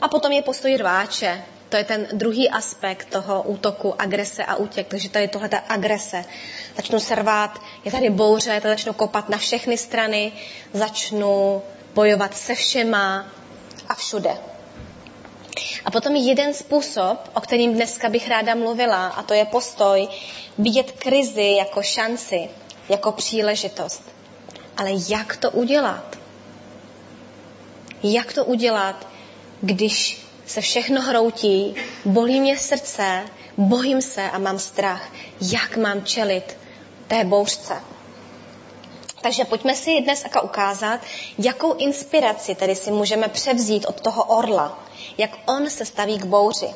A 0.00 0.08
potom 0.08 0.32
je 0.32 0.42
postoj 0.42 0.76
rváče. 0.76 1.44
To 1.68 1.76
je 1.76 1.84
ten 1.84 2.06
druhý 2.12 2.50
aspekt 2.50 3.08
toho 3.10 3.42
útoku, 3.42 4.00
agrese 4.00 4.44
a 4.44 4.56
útěk. 4.56 4.88
Takže 4.88 5.08
je 5.18 5.28
tohle 5.28 5.48
ta 5.48 5.58
agrese. 5.58 6.24
Začnu 6.76 7.00
se 7.00 7.14
rvát, 7.14 7.58
je 7.84 7.92
tady 7.92 8.10
bouře, 8.10 8.60
to 8.60 8.68
začnu 8.68 8.92
kopat 8.92 9.28
na 9.28 9.38
všechny 9.38 9.78
strany, 9.78 10.32
začnu 10.72 11.62
bojovat 11.94 12.34
se 12.34 12.54
všema, 12.54 13.26
a 13.88 13.94
všude. 13.94 14.36
A 15.84 15.90
potom 15.90 16.16
jeden 16.16 16.54
způsob, 16.54 17.30
o 17.34 17.40
kterým 17.40 17.74
dneska 17.74 18.08
bych 18.08 18.28
ráda 18.28 18.54
mluvila, 18.54 19.06
a 19.06 19.22
to 19.22 19.34
je 19.34 19.44
postoj 19.44 20.08
vidět 20.58 20.92
krizi 20.92 21.54
jako 21.58 21.82
šanci, 21.82 22.48
jako 22.88 23.12
příležitost. 23.12 24.02
Ale 24.76 24.90
jak 25.08 25.36
to 25.36 25.50
udělat? 25.50 26.18
Jak 28.02 28.32
to 28.32 28.44
udělat, 28.44 29.06
když 29.60 30.24
se 30.46 30.60
všechno 30.60 31.02
hroutí, 31.02 31.74
bolí 32.04 32.40
mě 32.40 32.58
srdce, 32.58 33.24
bojím 33.56 34.02
se 34.02 34.30
a 34.30 34.38
mám 34.38 34.58
strach. 34.58 35.12
Jak 35.40 35.76
mám 35.76 36.04
čelit 36.04 36.56
té 37.08 37.24
bouřce? 37.24 37.74
Takže 39.24 39.44
pojďme 39.44 39.74
si 39.74 40.00
dnes 40.00 40.24
ukázat, 40.42 41.00
jakou 41.38 41.74
inspiraci 41.74 42.54
tedy 42.54 42.76
si 42.76 42.90
můžeme 42.90 43.28
převzít 43.28 43.86
od 43.86 44.00
toho 44.00 44.24
orla, 44.24 44.78
jak 45.18 45.30
on 45.46 45.70
se 45.70 45.84
staví 45.84 46.18
k 46.18 46.24
bouři. 46.24 46.68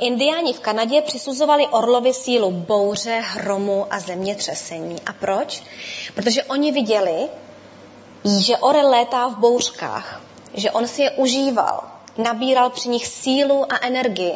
Indiáni 0.00 0.52
v 0.52 0.60
Kanadě 0.60 1.02
přisuzovali 1.02 1.66
orlovi 1.66 2.14
sílu 2.14 2.50
bouře, 2.50 3.20
hromu 3.24 3.86
a 3.90 4.00
zemětřesení. 4.00 4.96
A 5.06 5.12
proč? 5.12 5.62
Protože 6.14 6.44
oni 6.44 6.72
viděli, 6.72 7.28
že 8.38 8.56
orel 8.56 8.90
létá 8.90 9.28
v 9.28 9.36
bouřkách, 9.36 10.22
že 10.54 10.70
on 10.70 10.88
si 10.88 11.02
je 11.02 11.10
užíval, 11.10 11.84
nabíral 12.18 12.70
při 12.70 12.88
nich 12.88 13.06
sílu 13.06 13.72
a 13.72 13.86
energii. 13.86 14.34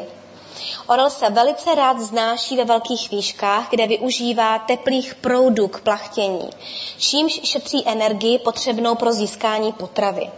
Orel 0.86 1.10
se 1.10 1.30
velice 1.30 1.74
rád 1.74 2.00
znáší 2.00 2.56
ve 2.56 2.64
velkých 2.64 3.10
výškách, 3.10 3.70
kde 3.70 3.86
využívá 3.86 4.58
teplých 4.58 5.14
proudů 5.14 5.68
k 5.68 5.80
plachtění, 5.80 6.50
čímž 6.98 7.40
šetří 7.44 7.88
energii 7.88 8.38
potřebnou 8.38 8.94
pro 8.94 9.12
získání 9.12 9.72
potravy. 9.72 10.30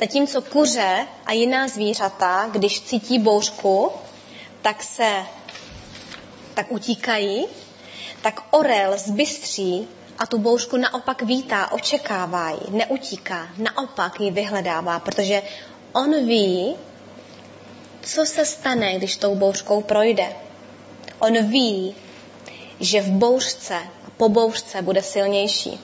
Zatímco 0.00 0.42
kuře 0.42 1.06
a 1.26 1.32
jiná 1.32 1.68
zvířata, 1.68 2.48
když 2.52 2.80
cítí 2.80 3.18
bouřku, 3.18 3.90
tak 4.62 4.82
se 4.82 5.26
tak 6.54 6.72
utíkají, 6.72 7.46
tak 8.22 8.40
orel 8.50 8.98
zbystří 8.98 9.88
a 10.18 10.26
tu 10.26 10.38
bouřku 10.38 10.76
naopak 10.76 11.22
vítá, 11.22 11.72
očekává 11.72 12.50
ji, 12.50 12.60
neutíká, 12.70 13.48
naopak 13.58 14.20
ji 14.20 14.30
vyhledává, 14.30 14.98
protože 15.00 15.42
on 15.92 16.26
ví, 16.26 16.76
co 18.08 18.26
se 18.26 18.44
stane, 18.44 18.94
když 18.94 19.16
tou 19.16 19.34
bouřkou 19.34 19.80
projde. 19.80 20.32
On 21.18 21.46
ví, 21.46 21.94
že 22.80 23.00
v 23.00 23.08
bouřce 23.08 23.74
a 23.74 24.10
po 24.16 24.28
bouřce 24.28 24.82
bude 24.82 25.02
silnější. 25.02 25.80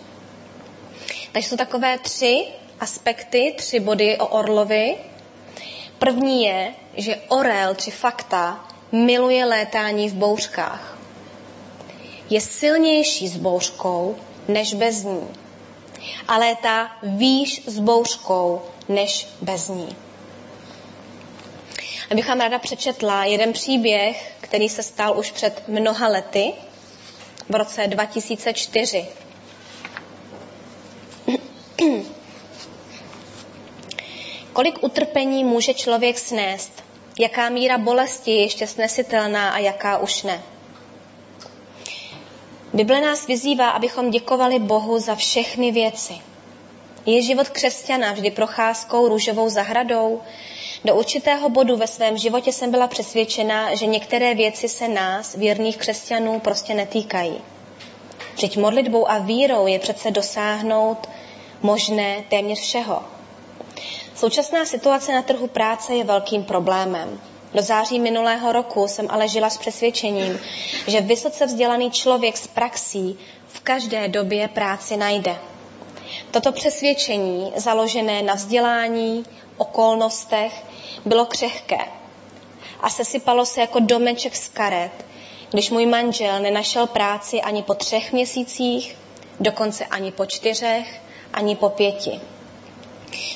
Takže 1.32 1.48
jsou 1.48 1.56
takové 1.56 1.98
tři 1.98 2.46
aspekty, 2.80 3.54
tři 3.56 3.80
body 3.80 4.18
o 4.18 4.26
orlovi. 4.26 4.96
První 5.98 6.44
je, 6.44 6.74
že 6.96 7.16
orel, 7.28 7.74
tři 7.74 7.90
fakta, 7.90 8.68
miluje 8.92 9.44
létání 9.44 10.08
v 10.08 10.14
bouřkách. 10.14 10.98
Je 12.30 12.40
silnější 12.40 13.28
s 13.28 13.36
bouřkou 13.36 14.16
než 14.48 14.74
bez 14.74 15.02
ní. 15.02 15.28
A 16.28 16.38
létá 16.38 16.90
výš 17.02 17.62
s 17.66 17.78
bouřkou 17.78 18.62
než 18.88 19.28
bez 19.40 19.68
ní. 19.68 19.96
Bych 22.14 22.28
vám 22.28 22.40
ráda 22.40 22.58
přečetla 22.58 23.24
jeden 23.24 23.52
příběh, 23.52 24.32
který 24.40 24.68
se 24.68 24.82
stal 24.82 25.18
už 25.18 25.30
před 25.30 25.68
mnoha 25.68 26.08
lety, 26.08 26.52
v 27.48 27.54
roce 27.54 27.86
2004. 27.86 29.06
Kolik 34.52 34.82
utrpení 34.82 35.44
může 35.44 35.74
člověk 35.74 36.18
snést? 36.18 36.84
Jaká 37.18 37.48
míra 37.48 37.78
bolesti 37.78 38.30
je 38.30 38.42
ještě 38.42 38.66
snesitelná 38.66 39.50
a 39.50 39.58
jaká 39.58 39.98
už 39.98 40.22
ne? 40.22 40.42
Bible 42.72 43.00
nás 43.00 43.26
vyzývá, 43.26 43.70
abychom 43.70 44.10
děkovali 44.10 44.58
Bohu 44.58 44.98
za 44.98 45.14
všechny 45.14 45.72
věci. 45.72 46.14
Je 47.06 47.22
život 47.22 47.48
křesťana 47.48 48.12
vždy 48.12 48.30
procházkou 48.30 49.08
růžovou 49.08 49.48
zahradou? 49.48 50.22
Do 50.84 50.94
určitého 50.94 51.48
bodu 51.48 51.76
ve 51.76 51.86
svém 51.86 52.18
životě 52.18 52.52
jsem 52.52 52.70
byla 52.70 52.86
přesvědčena, 52.86 53.74
že 53.74 53.86
některé 53.86 54.34
věci 54.34 54.68
se 54.68 54.88
nás, 54.88 55.34
věrných 55.34 55.76
křesťanů, 55.76 56.40
prostě 56.40 56.74
netýkají. 56.74 57.40
Vždyť 58.34 58.56
modlitbou 58.56 59.10
a 59.10 59.18
vírou 59.18 59.66
je 59.66 59.78
přece 59.78 60.10
dosáhnout 60.10 61.08
možné 61.62 62.24
téměř 62.30 62.58
všeho. 62.58 63.02
Současná 64.14 64.64
situace 64.64 65.12
na 65.12 65.22
trhu 65.22 65.46
práce 65.46 65.94
je 65.94 66.04
velkým 66.04 66.44
problémem. 66.44 67.20
Do 67.54 67.62
září 67.62 68.00
minulého 68.00 68.52
roku 68.52 68.88
jsem 68.88 69.06
ale 69.10 69.28
žila 69.28 69.50
s 69.50 69.58
přesvědčením, 69.58 70.40
že 70.86 71.00
vysoce 71.00 71.46
vzdělaný 71.46 71.90
člověk 71.90 72.36
s 72.36 72.46
praxí 72.46 73.18
v 73.48 73.60
každé 73.60 74.08
době 74.08 74.48
práci 74.48 74.96
najde. 74.96 75.36
Toto 76.30 76.52
přesvědčení, 76.52 77.52
založené 77.56 78.22
na 78.22 78.34
vzdělání, 78.34 79.24
okolnostech, 79.56 80.64
bylo 81.04 81.26
křehké 81.26 81.78
a 82.80 82.90
sesypalo 82.90 83.46
se 83.46 83.60
jako 83.60 83.80
domeček 83.80 84.36
z 84.36 84.48
karet, 84.48 85.04
když 85.50 85.70
můj 85.70 85.86
manžel 85.86 86.40
nenašel 86.40 86.86
práci 86.86 87.40
ani 87.40 87.62
po 87.62 87.74
třech 87.74 88.12
měsících, 88.12 88.96
dokonce 89.40 89.84
ani 89.86 90.12
po 90.12 90.26
čtyřech, 90.26 91.00
ani 91.32 91.56
po 91.56 91.68
pěti. 91.68 92.20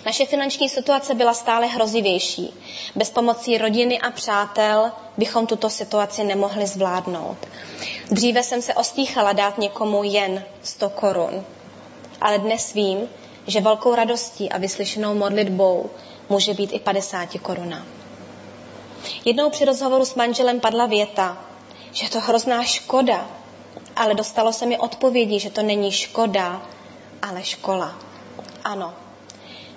Naše 0.07 0.27
finanční 0.27 0.69
situace 0.69 1.15
byla 1.15 1.35
stále 1.35 1.67
hrozivější. 1.67 2.55
Bez 2.95 3.11
pomocí 3.11 3.59
rodiny 3.59 4.01
a 4.01 4.11
přátel 4.11 4.93
bychom 5.17 5.47
tuto 5.47 5.71
situaci 5.71 6.25
nemohli 6.25 6.67
zvládnout. 6.67 7.37
Dříve 8.11 8.43
jsem 8.43 8.63
se 8.63 8.75
ostýchala 8.75 9.33
dát 9.33 9.59
někomu 9.59 10.05
jen 10.05 10.45
100 10.63 10.91
korun, 10.91 11.45
ale 12.21 12.39
dnes 12.39 12.75
vím, 12.75 13.09
že 13.47 13.61
velkou 13.61 13.95
radostí 13.95 14.51
a 14.51 14.59
vyslyšenou 14.59 15.15
modlitbou 15.15 15.91
může 16.29 16.55
být 16.55 16.73
i 16.73 16.79
50 16.79 17.29
koruna. 17.43 17.87
Jednou 19.25 19.51
při 19.51 19.65
rozhovoru 19.65 20.05
s 20.05 20.15
manželem 20.15 20.61
padla 20.61 20.87
věta, 20.87 21.39
že 21.93 22.05
je 22.07 22.11
to 22.11 22.21
hrozná 22.21 22.65
škoda, 22.65 23.29
ale 23.97 24.15
dostalo 24.15 24.53
se 24.53 24.67
mi 24.67 24.79
odpovědi, 24.79 25.41
že 25.41 25.51
to 25.51 25.63
není 25.63 25.93
škoda, 25.93 26.63
ale 27.23 27.45
škola. 27.45 27.99
Ano, 28.65 28.95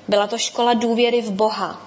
byla 0.07 0.27
to 0.27 0.37
škola 0.37 0.73
důvěry 0.73 1.21
v 1.21 1.31
Boha. 1.31 1.81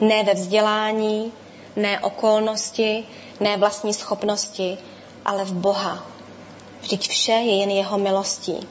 Ne 0.00 0.24
ve 0.24 0.34
vzdělání, 0.34 1.32
ne 1.76 2.00
okolnosti, 2.00 3.04
ne 3.40 3.56
vlastní 3.56 3.94
schopnosti, 3.94 4.78
ale 5.24 5.44
v 5.44 5.52
Boha. 5.52 6.06
Vždyť 6.80 7.08
vše 7.08 7.32
je 7.32 7.56
jen 7.56 7.70
jeho 7.70 7.98
milostí. 7.98 8.68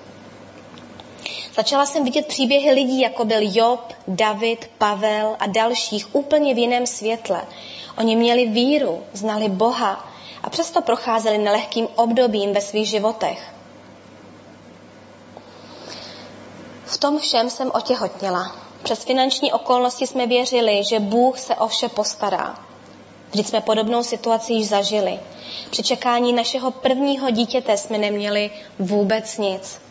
Začala 1.55 1.85
jsem 1.85 2.03
vidět 2.03 2.27
příběhy 2.27 2.71
lidí, 2.71 2.99
jako 2.99 3.25
byl 3.25 3.39
Job, 3.41 3.93
David, 4.07 4.69
Pavel 4.77 5.35
a 5.39 5.47
dalších 5.47 6.15
úplně 6.15 6.53
v 6.53 6.57
jiném 6.57 6.87
světle. 6.87 7.41
Oni 7.97 8.15
měli 8.15 8.45
víru, 8.45 9.03
znali 9.13 9.49
Boha 9.49 10.09
a 10.43 10.49
přesto 10.49 10.81
procházeli 10.81 11.37
nelehkým 11.37 11.87
obdobím 11.95 12.53
ve 12.53 12.61
svých 12.61 12.87
životech. 12.87 13.53
V 16.85 16.97
tom 16.97 17.19
všem 17.19 17.49
jsem 17.49 17.71
otěhotněla. 17.73 18.55
Přes 18.83 19.03
finanční 19.03 19.53
okolnosti 19.53 20.07
jsme 20.07 20.27
věřili, 20.27 20.83
že 20.83 20.99
Bůh 20.99 21.39
se 21.39 21.55
o 21.55 21.67
vše 21.67 21.89
postará. 21.89 22.59
Vždyť 23.31 23.47
jsme 23.47 23.61
podobnou 23.61 24.03
situaci 24.03 24.53
již 24.53 24.67
zažili. 24.67 25.19
Při 25.69 25.83
čekání 25.83 26.33
našeho 26.33 26.71
prvního 26.71 27.29
dítěte 27.29 27.77
jsme 27.77 27.97
neměli 27.97 28.51
vůbec 28.79 29.37
nic. 29.37 29.82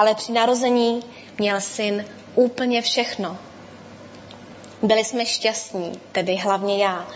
Ale 0.00 0.14
při 0.14 0.32
narození 0.32 1.02
měl 1.38 1.60
syn 1.60 2.04
úplně 2.34 2.82
všechno. 2.82 3.38
Byli 4.82 5.04
jsme 5.04 5.26
šťastní, 5.26 5.92
tedy 6.12 6.36
hlavně 6.36 6.84
já. 6.84 7.06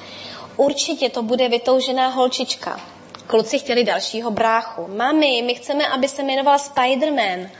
Určitě 0.57 1.09
to 1.09 1.23
bude 1.23 1.49
vytoužená 1.49 2.09
holčička. 2.09 2.81
Kluci 3.27 3.59
chtěli 3.59 3.85
dalšího 3.85 4.31
bráchu. 4.31 4.87
Mami, 4.97 5.43
my 5.47 5.55
chceme, 5.55 5.87
aby 5.87 6.09
se 6.09 6.23
jmenoval 6.23 6.57
Spider-Man. 6.57 7.51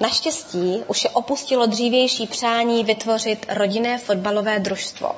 Naštěstí 0.00 0.82
už 0.86 1.04
je 1.04 1.10
opustilo 1.10 1.66
dřívější 1.66 2.26
přání 2.26 2.84
vytvořit 2.84 3.46
rodinné 3.48 3.98
fotbalové 3.98 4.58
družstvo. 4.58 5.12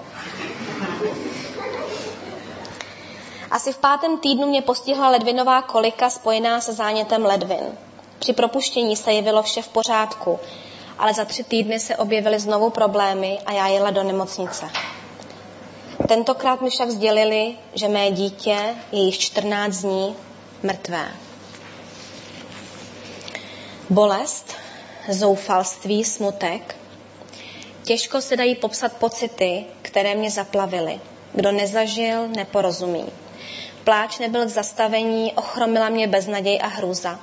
Asi 3.51 3.73
v 3.73 3.79
pátém 3.79 4.19
týdnu 4.19 4.47
mě 4.47 4.63
postihla 4.63 5.09
ledvinová 5.09 5.63
kolika 5.63 6.11
spojená 6.11 6.61
se 6.61 6.73
zánětem 6.73 7.25
ledvin. 7.25 7.79
Při 8.23 8.33
propuštění 8.33 8.97
se 8.97 9.13
jevilo 9.13 9.43
vše 9.43 9.63
v 9.63 9.69
pořádku, 9.69 10.41
ale 10.99 11.15
za 11.15 11.25
tři 11.25 11.45
týdny 11.45 11.81
se 11.81 11.97
objevily 11.97 12.39
znovu 12.39 12.71
problémy 12.71 13.39
a 13.47 13.53
já 13.53 13.69
jela 13.69 13.91
do 13.91 14.03
nemocnice. 14.03 14.71
Tentokrát 16.09 16.61
mi 16.61 16.71
však 16.71 16.91
sdělili, 16.91 17.55
že 17.75 17.89
mé 17.89 18.11
dítě 18.11 18.57
je 18.93 19.03
již 19.03 19.19
14 19.19 19.77
dní 19.77 20.17
mrtvé. 20.63 21.09
Bolest, 23.91 24.53
zoufalství, 25.09 26.05
smutek, 26.05 26.77
Těžko 27.85 28.21
se 28.21 28.37
dají 28.37 28.55
popsat 28.55 28.93
pocity, 28.93 29.65
které 29.83 30.15
mě 30.15 30.31
zaplavily. 30.31 31.01
Kdo 31.33 31.53
nezažil, 31.53 32.29
neporozumí. 32.29 33.07
Pláč 33.85 34.19
nebyl 34.19 34.47
k 34.47 34.49
zastavení, 34.49 35.33
ochromila 35.33 35.89
mě 35.89 36.09
beznaděj 36.09 36.59
a 36.63 36.67
hrůza. 36.67 37.21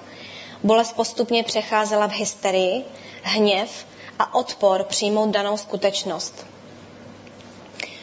Bolest 0.64 0.96
postupně 0.96 1.44
přecházela 1.44 2.08
v 2.08 2.12
hysterii, 2.12 2.86
hněv 3.24 3.86
a 4.20 4.36
odpor 4.36 4.84
přijmout 4.84 5.30
danou 5.30 5.58
skutečnost. 5.58 6.46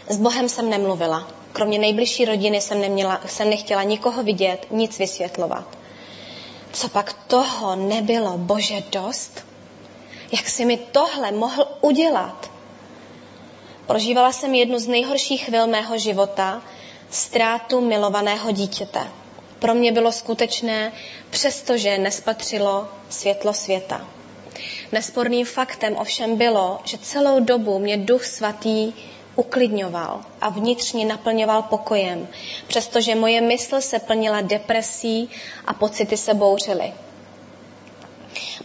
S 0.08 0.16
Bohem 0.16 0.48
jsem 0.48 0.70
nemluvila. 0.70 1.28
Kromě 1.52 1.78
nejbližší 1.78 2.25
rodiny 2.25 2.60
jsem, 2.60 2.80
neměla, 2.80 3.20
jsem 3.26 3.50
nechtěla 3.50 3.82
nikoho 3.82 4.22
vidět, 4.22 4.66
nic 4.70 4.98
vysvětlovat. 4.98 5.78
Co 6.72 6.88
pak 6.88 7.12
toho 7.12 7.76
nebylo, 7.76 8.38
Bože, 8.38 8.82
dost? 8.92 9.44
Jak 10.32 10.48
si 10.48 10.64
mi 10.64 10.76
tohle 10.76 11.32
mohl 11.32 11.68
udělat? 11.80 12.50
Prožívala 13.86 14.32
jsem 14.32 14.54
jednu 14.54 14.78
z 14.78 14.86
nejhorších 14.86 15.44
chvil 15.44 15.66
mého 15.66 15.98
života, 15.98 16.62
ztrátu 17.10 17.80
milovaného 17.80 18.50
dítěte. 18.50 19.06
Pro 19.58 19.75
mě 19.75 19.92
bylo 19.92 20.12
skutečné, 20.12 20.92
přestože 21.30 21.98
nespatřilo 21.98 22.88
světlo 23.08 23.52
světa. 23.52 24.06
Nesporným 24.92 25.46
faktem 25.46 25.96
ovšem 25.96 26.36
bylo, 26.36 26.78
že 26.84 26.98
celou 26.98 27.40
dobu 27.40 27.78
mě 27.78 27.96
Duch 27.96 28.25
Svatý 28.25 28.92
uklidňoval 29.36 30.20
a 30.40 30.48
vnitřně 30.48 31.04
naplňoval 31.04 31.62
pokojem, 31.62 32.28
přestože 32.66 33.14
moje 33.14 33.40
mysl 33.40 33.80
se 33.80 33.98
plnila 33.98 34.40
depresí 34.40 35.30
a 35.66 35.75
pocity 35.75 36.16
se 36.16 36.34
bouřily. 36.34 36.92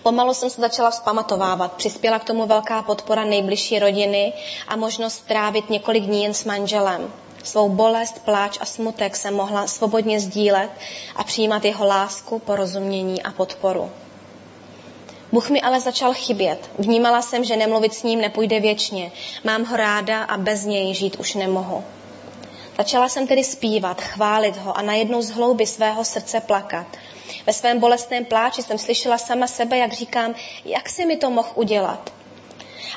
Pomalu 0.03 0.33
jsem 0.33 0.49
se 0.49 0.61
začala 0.61 0.91
vzpamatovávat. 0.91 1.73
Přispěla 1.73 2.19
k 2.19 2.23
tomu 2.23 2.45
velká 2.45 2.81
podpora 2.81 3.25
nejbližší 3.25 3.79
rodiny 3.79 4.33
a 4.67 4.75
možnost 4.75 5.27
trávit 5.27 5.69
několik 5.69 6.03
dní 6.03 6.23
jen 6.23 6.33
s 6.33 6.45
manželem. 6.45 7.13
Svou 7.43 7.69
bolest, 7.69 8.25
pláč 8.25 8.57
a 8.61 8.65
smutek 8.65 9.15
jsem 9.15 9.35
mohla 9.35 9.67
svobodně 9.67 10.19
sdílet 10.19 10.71
a 11.15 11.23
přijímat 11.23 11.65
jeho 11.65 11.85
lásku, 11.85 12.39
porozumění 12.39 13.23
a 13.23 13.31
podporu. 13.31 13.91
Bůh 15.31 15.49
mi 15.49 15.61
ale 15.61 15.79
začal 15.79 16.13
chybět. 16.13 16.69
Vnímala 16.79 17.21
jsem, 17.21 17.43
že 17.43 17.55
nemluvit 17.55 17.93
s 17.93 18.03
ním 18.03 18.21
nepůjde 18.21 18.59
věčně. 18.59 19.11
Mám 19.43 19.65
ho 19.65 19.77
ráda 19.77 20.23
a 20.23 20.37
bez 20.37 20.65
něj 20.65 20.93
žít 20.93 21.15
už 21.15 21.33
nemohu. 21.35 21.83
Začala 22.77 23.09
jsem 23.09 23.27
tedy 23.27 23.43
zpívat, 23.43 24.01
chválit 24.01 24.57
ho 24.57 24.77
a 24.77 24.81
najednou 24.81 25.21
z 25.21 25.29
hlouby 25.29 25.65
svého 25.65 26.05
srdce 26.05 26.39
plakat. 26.39 26.87
Ve 27.45 27.53
svém 27.53 27.79
bolestném 27.79 28.25
pláči 28.25 28.63
jsem 28.63 28.77
slyšela 28.77 29.17
sama 29.17 29.47
sebe, 29.47 29.77
jak 29.77 29.93
říkám, 29.93 30.35
jak 30.65 30.89
si 30.89 31.05
mi 31.05 31.17
to 31.17 31.29
mohl 31.29 31.49
udělat. 31.55 32.13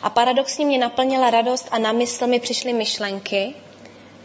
A 0.02 0.10
paradoxně 0.10 0.66
mě 0.66 0.78
naplnila 0.78 1.30
radost 1.30 1.68
a 1.70 1.78
na 1.78 1.92
mysl 1.92 2.26
mi 2.26 2.40
přišly 2.40 2.72
myšlenky, 2.72 3.54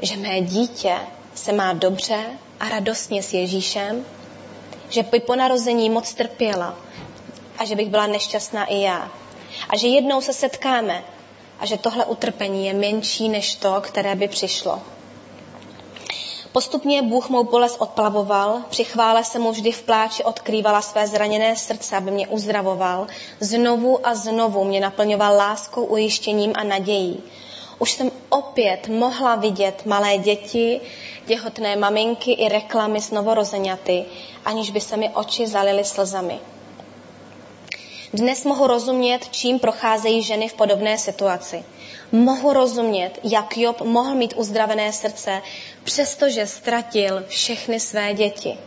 že 0.01 0.17
mé 0.17 0.41
dítě 0.41 0.95
se 1.35 1.53
má 1.53 1.73
dobře 1.73 2.23
a 2.59 2.69
radostně 2.69 3.23
s 3.23 3.33
Ježíšem, 3.33 4.05
že 4.89 5.03
by 5.03 5.19
po 5.19 5.35
narození 5.35 5.89
moc 5.89 6.13
trpěla 6.13 6.75
a 7.57 7.65
že 7.65 7.75
bych 7.75 7.89
byla 7.89 8.07
nešťastná 8.07 8.65
i 8.65 8.81
já. 8.81 9.11
A 9.69 9.77
že 9.77 9.87
jednou 9.87 10.21
se 10.21 10.33
setkáme 10.33 11.03
a 11.59 11.65
že 11.65 11.77
tohle 11.77 12.05
utrpení 12.05 12.67
je 12.67 12.73
menší 12.73 13.29
než 13.29 13.55
to, 13.55 13.81
které 13.81 14.15
by 14.15 14.27
přišlo. 14.27 14.81
Postupně 16.51 17.01
Bůh 17.01 17.29
mou 17.29 17.43
bolest 17.43 17.75
odplavoval, 17.79 18.61
při 18.69 18.83
chvále 18.83 19.23
se 19.23 19.39
mu 19.39 19.51
vždy 19.51 19.71
v 19.71 19.83
pláči 19.83 20.23
odkrývala 20.23 20.81
své 20.81 21.07
zraněné 21.07 21.55
srdce, 21.55 21.97
aby 21.97 22.11
mě 22.11 22.27
uzdravoval. 22.27 23.07
Znovu 23.39 24.07
a 24.07 24.15
znovu 24.15 24.63
mě 24.63 24.79
naplňoval 24.79 25.35
láskou, 25.35 25.83
ujištěním 25.83 26.53
a 26.55 26.63
nadějí. 26.63 27.23
Už 27.79 27.91
jsem 27.91 28.11
opět 28.29 28.87
mohla 28.87 29.35
vidět 29.35 29.85
malé 29.85 30.17
děti, 30.17 30.81
těhotné 31.27 31.75
maminky 31.75 32.31
i 32.31 32.49
reklamy 32.49 33.01
s 33.01 33.11
novorozeňaty, 33.11 34.05
aniž 34.45 34.69
by 34.71 34.81
se 34.81 34.97
mi 34.97 35.09
oči 35.09 35.47
zalily 35.47 35.83
slzami. 35.83 36.39
Dnes 38.13 38.43
mohu 38.45 38.67
rozumět, 38.67 39.27
čím 39.31 39.59
procházejí 39.59 40.23
ženy 40.23 40.47
v 40.47 40.53
podobné 40.53 40.97
situaci. 40.97 41.63
Mohu 42.11 42.53
rozumět, 42.53 43.19
jak 43.23 43.57
Job 43.57 43.81
mohl 43.81 44.15
mít 44.15 44.33
uzdravené 44.37 44.93
srdce, 44.93 45.41
přestože 45.83 46.47
ztratil 46.47 47.23
všechny 47.27 47.79
své 47.79 48.13
děti. 48.13 48.57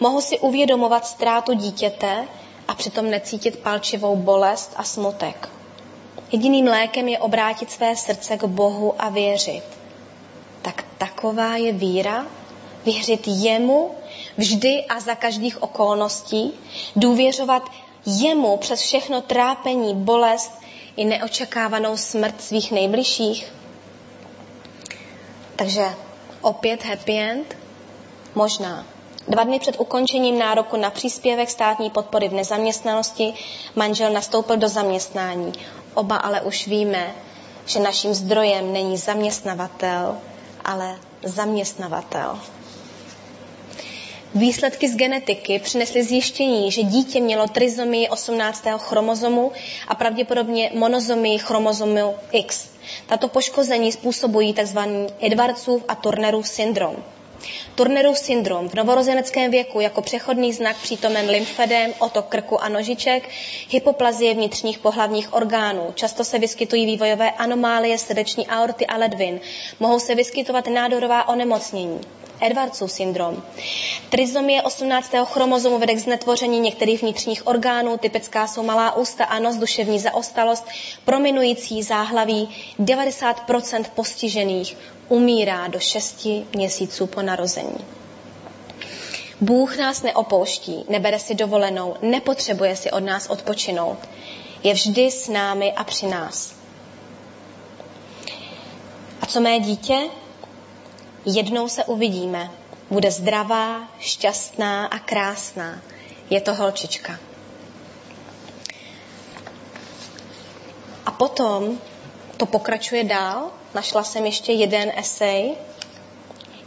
Mohu 0.00 0.20
si 0.20 0.38
uvědomovat 0.38 1.06
ztrátu 1.06 1.52
dítěte 1.52 2.28
a 2.68 2.74
přitom 2.74 3.10
necítit 3.10 3.58
palčivou 3.58 4.16
bolest 4.16 4.72
a 4.76 4.84
smutek. 4.84 5.48
Jediným 6.32 6.66
lékem 6.66 7.08
je 7.08 7.18
obrátit 7.18 7.70
své 7.70 7.96
srdce 7.96 8.36
k 8.36 8.44
Bohu 8.44 8.94
a 8.98 9.08
věřit. 9.08 9.62
Tak 10.62 10.84
taková 10.98 11.56
je 11.56 11.72
víra, 11.72 12.26
věřit 12.84 13.22
jemu 13.26 13.90
vždy 14.36 14.84
a 14.84 15.00
za 15.00 15.14
každých 15.14 15.62
okolností, 15.62 16.52
důvěřovat 16.96 17.62
jemu 18.06 18.56
přes 18.56 18.80
všechno 18.80 19.22
trápení, 19.22 19.94
bolest 19.94 20.52
i 20.96 21.04
neočekávanou 21.04 21.96
smrt 21.96 22.42
svých 22.42 22.72
nejbližších. 22.72 23.52
Takže 25.56 25.84
opět 26.40 26.84
happy 26.84 27.18
end? 27.18 27.56
Možná. 28.34 28.86
Dva 29.28 29.44
dny 29.44 29.60
před 29.60 29.80
ukončením 29.80 30.38
nároku 30.38 30.76
na 30.76 30.90
příspěvek 30.90 31.50
státní 31.50 31.90
podpory 31.90 32.28
v 32.28 32.32
nezaměstnanosti 32.32 33.34
manžel 33.76 34.12
nastoupil 34.12 34.56
do 34.56 34.68
zaměstnání. 34.68 35.52
Oba 35.96 36.16
ale 36.16 36.40
už 36.40 36.66
víme, 36.66 37.14
že 37.66 37.80
naším 37.80 38.14
zdrojem 38.14 38.72
není 38.72 38.96
zaměstnavatel, 38.96 40.16
ale 40.64 40.96
zaměstnavatel. 41.22 42.40
Výsledky 44.34 44.88
z 44.88 44.96
genetiky 44.96 45.58
přinesly 45.58 46.04
zjištění, 46.04 46.70
že 46.72 46.82
dítě 46.82 47.20
mělo 47.20 47.46
trizomii 47.46 48.08
18. 48.08 48.64
chromozomu 48.78 49.52
a 49.88 49.94
pravděpodobně 49.94 50.70
monozomii 50.74 51.38
chromozomu 51.38 52.14
X. 52.32 52.68
Tato 53.06 53.28
poškození 53.28 53.92
způsobují 53.92 54.54
tzv. 54.54 54.78
Edwardsův 55.20 55.84
a 55.88 55.94
Turnerův 55.94 56.48
syndrom. 56.48 56.96
Turnerův 57.74 58.18
syndrom 58.18 58.68
v 58.68 58.74
novorozeneckém 58.74 59.50
věku 59.50 59.80
jako 59.80 60.02
přechodný 60.02 60.52
znak 60.52 60.76
přítomen 60.76 61.30
lymfedem, 61.30 61.94
otok 61.98 62.26
krku 62.26 62.62
a 62.62 62.68
nožiček, 62.68 63.28
hypoplazie 63.70 64.34
vnitřních 64.34 64.78
pohlavních 64.78 65.34
orgánů. 65.34 65.92
Často 65.94 66.24
se 66.24 66.38
vyskytují 66.38 66.86
vývojové 66.86 67.30
anomálie 67.30 67.98
srdeční 67.98 68.46
aorty 68.46 68.86
a 68.86 68.96
ledvin. 68.96 69.40
Mohou 69.80 70.00
se 70.00 70.14
vyskytovat 70.14 70.66
nádorová 70.66 71.28
onemocnění. 71.28 72.00
Edwardsův 72.40 72.92
syndrom. 72.92 73.42
Trizomie 74.08 74.62
18. 74.62 75.12
chromozomu 75.24 75.78
vede 75.78 75.94
k 75.94 75.98
znetvoření 75.98 76.60
některých 76.60 77.02
vnitřních 77.02 77.46
orgánů, 77.46 77.98
typická 77.98 78.46
jsou 78.46 78.62
malá 78.62 78.96
ústa 78.96 79.24
a 79.24 79.38
nos, 79.38 79.56
duševní 79.56 79.98
zaostalost, 79.98 80.64
prominující 81.04 81.82
záhlaví. 81.82 82.48
90% 82.80 83.84
postižených 83.94 84.76
umírá 85.08 85.66
do 85.68 85.80
6 85.80 86.28
měsíců 86.54 87.06
po 87.06 87.22
narození. 87.22 87.84
Bůh 89.40 89.76
nás 89.76 90.02
neopouští, 90.02 90.84
nebere 90.88 91.18
si 91.18 91.34
dovolenou, 91.34 91.94
nepotřebuje 92.02 92.76
si 92.76 92.90
od 92.90 93.04
nás 93.04 93.26
odpočinout. 93.26 93.98
Je 94.62 94.74
vždy 94.74 95.10
s 95.10 95.28
námi 95.28 95.72
a 95.72 95.84
při 95.84 96.06
nás. 96.06 96.54
A 99.20 99.26
co 99.26 99.40
mé 99.40 99.60
dítě? 99.60 99.98
Jednou 101.28 101.68
se 101.68 101.84
uvidíme. 101.84 102.50
Bude 102.90 103.10
zdravá, 103.10 103.88
šťastná 103.98 104.86
a 104.86 104.98
krásná. 104.98 105.82
Je 106.30 106.40
to 106.40 106.54
holčička. 106.54 107.18
A 111.06 111.10
potom 111.10 111.78
to 112.36 112.46
pokračuje 112.46 113.04
dál. 113.04 113.50
Našla 113.74 114.04
jsem 114.04 114.26
ještě 114.26 114.52
jeden 114.52 114.92
esej, 114.96 115.54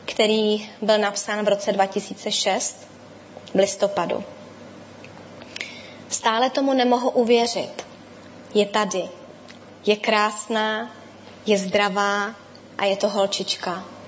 který 0.05 0.69
byl 0.81 0.97
napsán 0.97 1.45
v 1.45 1.47
roce 1.47 1.71
2006 1.71 2.87
v 3.53 3.55
listopadu. 3.55 4.23
Stále 6.09 6.49
tomu 6.49 6.73
nemohu 6.73 7.09
uvěřit. 7.09 7.85
Je 8.53 8.65
tady. 8.65 9.03
Je 9.85 9.95
krásná, 9.95 10.91
je 11.45 11.57
zdravá 11.57 12.35
a 12.77 12.85
je 12.85 12.97
to 12.97 13.09
holčička. 13.09 13.98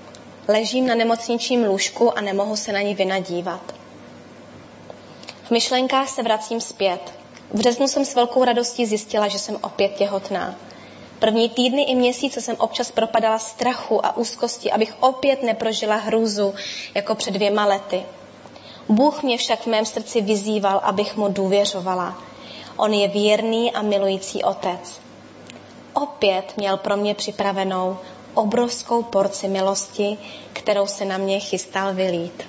Ležím 0.48 0.86
na 0.86 0.94
nemocničním 0.94 1.64
lůžku 1.64 2.18
a 2.18 2.20
nemohu 2.20 2.56
se 2.56 2.72
na 2.72 2.80
ní 2.80 2.94
vynadívat. 2.94 3.74
V 5.42 5.50
myšlenkách 5.50 6.08
se 6.08 6.22
vracím 6.22 6.60
zpět. 6.60 7.12
V 7.50 7.58
březnu 7.58 7.88
jsem 7.88 8.04
s 8.04 8.14
velkou 8.14 8.44
radostí 8.44 8.86
zjistila, 8.86 9.28
že 9.28 9.38
jsem 9.38 9.58
opět 9.62 9.94
těhotná. 9.94 10.54
První 11.18 11.48
týdny 11.48 11.82
i 11.82 11.94
měsíce 11.94 12.40
jsem 12.40 12.56
občas 12.58 12.90
propadala 12.90 13.38
strachu 13.38 14.06
a 14.06 14.16
úzkosti, 14.16 14.72
abych 14.72 14.94
opět 15.00 15.42
neprožila 15.42 15.96
hrůzu 15.96 16.54
jako 16.94 17.14
před 17.14 17.34
dvěma 17.34 17.66
lety. 17.66 18.02
Bůh 18.88 19.22
mě 19.22 19.38
však 19.38 19.60
v 19.60 19.66
mém 19.66 19.86
srdci 19.86 20.20
vyzýval, 20.20 20.80
abych 20.84 21.16
mu 21.16 21.28
důvěřovala. 21.28 22.22
On 22.76 22.92
je 22.94 23.08
věrný 23.08 23.72
a 23.72 23.82
milující 23.82 24.42
otec. 24.42 25.00
opět 25.92 26.52
měl 26.56 26.76
pro 26.76 26.96
mě 26.96 27.14
připravenou 27.14 27.98
obrovskou 28.34 29.02
porci 29.02 29.48
milosti, 29.48 30.18
kterou 30.52 30.86
se 30.86 31.04
na 31.04 31.18
mě 31.18 31.40
chystal 31.40 31.94
vylít. 31.94 32.42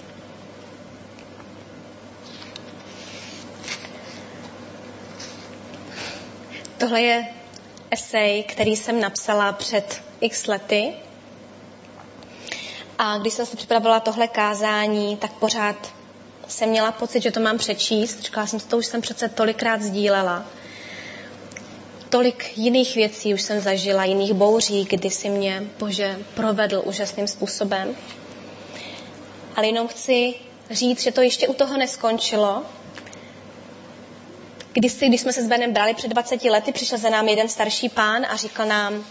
Tohle 6.77 7.01
je 7.01 7.27
esej, 7.91 8.43
který 8.43 8.75
jsem 8.75 9.01
napsala 9.01 9.51
před 9.51 10.01
x 10.21 10.47
lety. 10.47 10.93
A 12.97 13.17
když 13.17 13.33
jsem 13.33 13.45
si 13.45 13.57
připravila 13.57 13.99
tohle 13.99 14.27
kázání, 14.27 15.17
tak 15.17 15.33
pořád 15.33 15.93
jsem 16.47 16.69
měla 16.69 16.91
pocit, 16.91 17.21
že 17.21 17.31
to 17.31 17.39
mám 17.39 17.57
přečíst. 17.57 18.21
Říkala 18.21 18.47
jsem 18.47 18.59
si, 18.59 18.67
to 18.67 18.77
už 18.77 18.85
jsem 18.85 19.01
přece 19.01 19.29
tolikrát 19.29 19.81
sdílela. 19.81 20.45
Tolik 22.13 22.57
jiných 22.57 22.95
věcí 22.95 23.33
už 23.33 23.41
jsem 23.41 23.59
zažila, 23.59 24.05
jiných 24.05 24.33
bouří, 24.33 24.85
kdy 24.85 25.09
si 25.09 25.29
mě 25.29 25.63
Bože 25.79 26.19
provedl 26.33 26.81
úžasným 26.85 27.27
způsobem. 27.27 27.95
Ale 29.55 29.67
jenom 29.67 29.87
chci 29.87 30.33
říct, 30.71 31.01
že 31.01 31.11
to 31.11 31.21
ještě 31.21 31.47
u 31.47 31.53
toho 31.53 31.77
neskončilo, 31.77 32.63
Kdysi, 34.73 35.07
když 35.07 35.21
jsme 35.21 35.33
se 35.33 35.43
s 35.43 35.47
Benem 35.47 35.73
brali 35.73 35.93
před 35.93 36.07
20 36.07 36.43
lety, 36.43 36.71
přišel 36.71 36.97
za 36.97 37.09
námi 37.09 37.31
jeden 37.31 37.49
starší 37.49 37.89
pán 37.89 38.25
a 38.29 38.35
říkal 38.35 38.67
nám, 38.67 39.05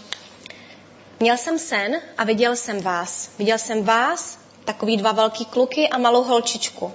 měl 1.19 1.37
jsem 1.37 1.59
sen 1.59 2.01
a 2.17 2.23
viděl 2.23 2.55
jsem 2.55 2.81
vás. 2.81 3.31
Viděl 3.39 3.57
jsem 3.57 3.83
vás, 3.83 4.39
takový 4.65 4.97
dva 4.97 5.11
velký 5.11 5.45
kluky 5.45 5.89
a 5.89 5.97
malou 5.97 6.23
holčičku. 6.23 6.93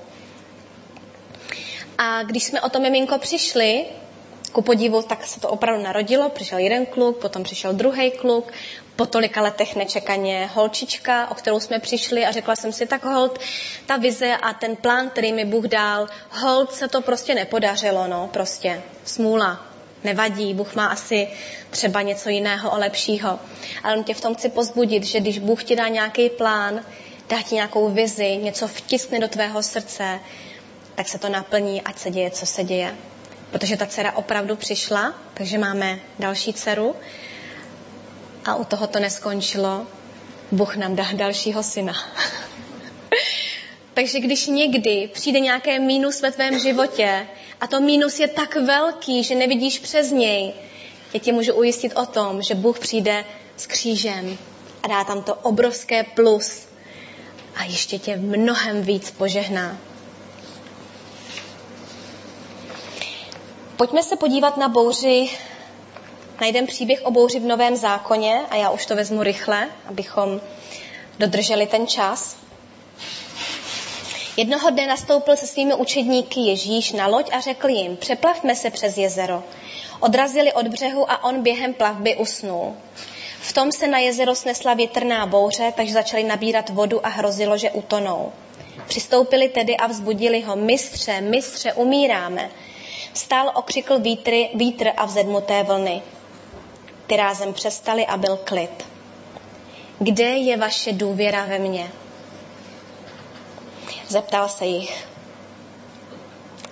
A 1.99 2.23
když 2.23 2.45
jsme 2.45 2.61
o 2.61 2.69
to 2.69 2.81
miminko 2.81 3.19
přišli, 3.19 3.87
ku 4.49 4.63
podivu, 4.63 5.03
tak 5.03 5.27
se 5.27 5.41
to 5.41 5.49
opravdu 5.49 5.83
narodilo. 5.83 6.29
Přišel 6.29 6.59
jeden 6.59 6.87
kluk, 6.87 7.19
potom 7.19 7.43
přišel 7.43 7.73
druhý 7.73 8.11
kluk, 8.11 8.53
po 8.97 9.07
tolika 9.07 9.43
letech 9.43 9.77
nečekaně 9.77 10.51
holčička, 10.55 11.31
o 11.31 11.35
kterou 11.35 11.61
jsme 11.61 11.79
přišli 11.79 12.27
a 12.27 12.33
řekla 12.33 12.57
jsem 12.57 12.73
si, 12.73 12.87
tak 12.87 13.05
hold, 13.05 13.39
ta 13.87 13.97
vize 13.97 14.37
a 14.37 14.53
ten 14.53 14.77
plán, 14.77 15.11
který 15.11 15.33
mi 15.33 15.45
Bůh 15.45 15.65
dal, 15.65 16.07
hold 16.31 16.73
se 16.73 16.89
to 16.89 17.01
prostě 17.01 17.35
nepodařilo, 17.35 18.07
no, 18.07 18.29
prostě, 18.33 18.83
smůla, 19.05 19.67
nevadí, 20.05 20.55
Bůh 20.55 20.75
má 20.75 20.87
asi 20.87 21.29
třeba 21.71 22.03
něco 22.03 22.29
jiného 22.29 22.75
a 22.75 22.79
lepšího. 22.79 23.39
Ale 23.83 23.97
on 23.97 24.05
tě 24.05 24.15
v 24.15 24.21
tom 24.21 24.35
chci 24.35 24.49
pozbudit, 24.49 25.05
že 25.05 25.21
když 25.21 25.39
Bůh 25.39 25.65
ti 25.65 25.77
dá 25.77 25.89
nějaký 25.89 26.31
plán, 26.31 26.81
dá 27.29 27.43
ti 27.43 27.55
nějakou 27.55 27.89
vizi, 27.89 28.37
něco 28.37 28.69
vtiskne 28.69 29.19
do 29.19 29.29
tvého 29.29 29.63
srdce, 29.63 30.21
tak 30.95 31.09
se 31.09 31.19
to 31.19 31.29
naplní, 31.29 31.83
ať 31.83 31.99
se 31.99 32.11
děje, 32.11 32.31
co 32.31 32.47
se 32.47 32.65
děje. 32.65 32.95
Protože 33.51 33.77
ta 33.77 33.87
dcera 33.87 34.13
opravdu 34.13 34.57
přišla, 34.57 35.15
takže 35.35 35.59
máme 35.59 35.99
další 36.19 36.53
dceru 36.53 36.95
a 38.45 38.55
u 38.55 38.65
toho 38.65 38.87
to 38.87 39.01
neskončilo. 39.01 39.87
Bůh 40.53 40.77
nám 40.77 40.97
dá 40.97 41.05
dalšího 41.13 41.63
syna. 41.63 41.93
Takže 43.95 44.21
když 44.21 44.47
někdy 44.47 45.11
přijde 45.13 45.41
nějaké 45.41 45.79
mínus 45.79 46.23
ve 46.23 46.33
tvém 46.33 46.59
životě 46.59 47.27
a 47.61 47.67
to 47.67 47.81
mínus 47.81 48.21
je 48.21 48.29
tak 48.29 48.57
velký, 48.57 49.25
že 49.25 49.35
nevidíš 49.35 49.79
přes 49.79 50.11
něj, 50.11 50.53
já 51.15 51.21
ti 51.21 51.33
můžu 51.33 51.55
ujistit 51.55 51.93
o 51.97 52.07
tom, 52.07 52.43
že 52.43 52.55
Bůh 52.55 52.79
přijde 52.79 53.25
s 53.57 53.67
křížem 53.67 54.39
a 54.83 54.89
dá 54.89 55.05
tam 55.05 55.23
to 55.23 55.35
obrovské 55.35 56.05
plus 56.05 56.69
a 57.57 57.65
ještě 57.65 57.99
tě 57.99 58.17
mnohem 58.17 58.83
víc 58.83 59.11
požehná. 59.11 59.79
Pojďme 63.79 64.03
se 64.03 64.17
podívat 64.17 64.57
na 64.57 64.69
bouři 64.69 65.31
najdem 66.41 66.67
příběh 66.67 67.01
o 67.05 67.11
bouři 67.11 67.41
v 67.41 67.45
Novém 67.45 67.77
zákoně 67.77 68.41
a 68.51 68.57
já 68.57 68.71
už 68.71 68.87
to 68.87 68.97
vezmu 68.97 69.23
rychle, 69.23 69.69
abychom 69.87 70.41
dodrželi 71.19 71.67
ten 71.67 71.87
čas. 71.87 72.37
Jednoho 74.37 74.71
dne 74.71 74.87
nastoupil 74.87 75.37
se 75.37 75.47
svými 75.47 75.75
učedníky 75.75 76.41
Ježíš 76.41 76.93
na 76.93 77.07
loď 77.07 77.31
a 77.33 77.41
řekl 77.41 77.69
jim, 77.69 77.97
přeplavme 77.97 78.57
se 78.57 78.71
přes 78.71 78.99
jezero. 78.99 79.45
Odrazili 80.01 80.53
od 80.53 80.69
břehu 80.69 81.11
a 81.11 81.25
on 81.25 81.43
během 81.43 81.75
plavby 81.75 82.17
usnul. 82.17 82.77
V 83.41 83.53
tom 83.53 83.73
se 83.73 83.87
na 83.87 83.99
jezero 83.99 84.35
snesla 84.35 84.75
větrná 84.75 85.27
bouře, 85.27 85.73
takže 85.77 85.93
začali 85.93 86.25
nabírat 86.25 86.69
vodu 86.69 87.07
a 87.07 87.09
hrozilo, 87.09 87.59
že 87.59 87.71
utonou. 87.71 88.33
Přistoupili 88.89 89.49
tedy 89.49 89.77
a 89.77 89.87
vzbudili 89.87 90.41
ho, 90.41 90.57
mistře, 90.57 91.21
mistře, 91.21 91.73
umíráme. 91.73 92.51
Stál 93.19 93.53
okřikl 93.55 93.99
vítry, 93.99 94.51
vítr 94.55 94.89
a 94.97 95.05
vzedmuté 95.05 95.63
vlny 95.63 96.03
ty 97.07 97.17
rázem 97.17 97.53
přestali 97.53 98.07
a 98.07 98.17
byl 98.17 98.37
klid. 98.37 98.87
Kde 99.99 100.25
je 100.25 100.57
vaše 100.57 100.93
důvěra 100.93 101.45
ve 101.45 101.59
mně? 101.59 101.91
Zeptal 104.09 104.49
se 104.49 104.67
jich. 104.67 105.09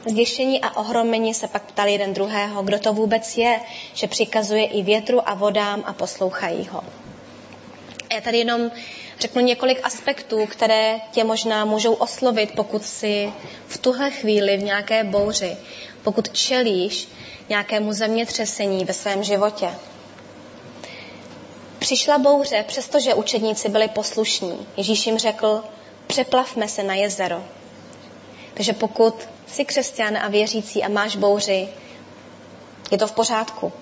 Zděšení 0.09 0.61
a 0.61 0.77
ohromení 0.77 1.35
se 1.35 1.49
pak 1.49 1.63
ptali 1.63 1.93
jeden 1.93 2.15
druhého, 2.15 2.63
kdo 2.63 2.79
to 2.79 2.93
vůbec 2.93 3.37
je, 3.37 3.61
že 3.95 4.07
přikazuje 4.07 4.67
i 4.67 4.83
větru 4.83 5.29
a 5.29 5.35
vodám 5.35 5.83
a 5.87 5.93
poslouchají 5.93 6.69
ho. 6.69 6.83
Já 8.15 8.21
tady 8.21 8.39
jenom 8.39 8.71
řeknu 9.19 9.43
několik 9.43 9.81
aspektů, 9.87 10.47
které 10.47 11.01
tě 11.13 11.25
možná 11.25 11.65
můžou 11.65 11.93
oslovit, 11.95 12.53
pokud 12.57 12.85
si 12.85 13.33
v 13.67 13.79
tuhle 13.79 14.11
chvíli 14.11 14.57
v 14.57 14.63
nějaké 14.63 15.05
bouři, 15.05 15.57
pokud 16.07 16.33
čelíš 16.33 17.09
nějakému 17.49 17.93
zemětřesení 17.93 18.85
ve 18.85 18.95
svém 18.95 19.25
životě. 19.25 19.71
Přišla 21.79 22.19
bouře, 22.19 22.65
přestože 22.69 23.15
učedníci 23.15 23.69
byli 23.69 23.89
poslušní. 23.89 24.67
Ježíš 24.77 25.07
jim 25.07 25.19
řekl, 25.19 25.65
přeplavme 26.07 26.69
se 26.69 26.83
na 26.83 26.95
jezero. 26.95 27.45
Takže 28.55 28.73
pokud 28.73 29.15
jsi 29.47 29.65
křesťan 29.65 30.17
a 30.17 30.29
věřící 30.29 30.83
a 30.85 30.89
máš 30.89 31.17
bouři, 31.17 31.69
je 32.91 32.99
to 32.99 33.07
v 33.07 33.13
pořádku. 33.13 33.73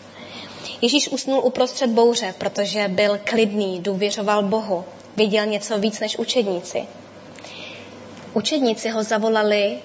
Ježíš 0.82 1.08
usnul 1.08 1.40
uprostřed 1.44 1.90
bouře, 1.90 2.34
protože 2.38 2.88
byl 2.88 3.18
klidný, 3.24 3.80
důvěřoval 3.80 4.42
Bohu, 4.42 4.84
viděl 5.16 5.46
něco 5.46 5.78
víc 5.78 6.00
než 6.00 6.18
učedníci. 6.18 6.86
Učedníci 8.32 8.88
ho 8.88 9.02
zavolali, 9.02 9.78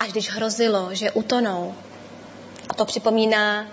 až 0.00 0.12
když 0.12 0.30
hrozilo, 0.30 0.88
že 0.92 1.10
utonou. 1.10 1.74
A 2.68 2.74
to 2.74 2.84
připomíná 2.84 3.66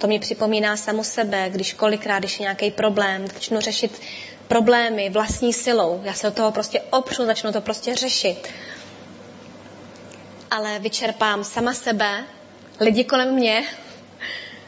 to 0.00 0.06
mi 0.06 0.18
připomíná 0.18 0.76
samu 0.76 1.04
sebe, 1.04 1.50
když 1.50 1.72
kolikrát, 1.72 2.18
když 2.18 2.40
je 2.40 2.42
nějaký 2.42 2.70
problém, 2.70 3.26
začnu 3.26 3.60
řešit 3.60 4.00
problémy 4.48 5.10
vlastní 5.10 5.52
silou. 5.52 6.00
Já 6.04 6.14
se 6.14 6.26
do 6.26 6.32
toho 6.32 6.52
prostě 6.52 6.80
opřu, 6.80 7.26
začnu 7.26 7.52
to 7.52 7.60
prostě 7.60 7.94
řešit. 7.94 8.48
Ale 10.50 10.78
vyčerpám 10.78 11.44
sama 11.44 11.74
sebe, 11.74 12.24
lidi 12.80 13.04
kolem 13.04 13.34
mě 13.34 13.64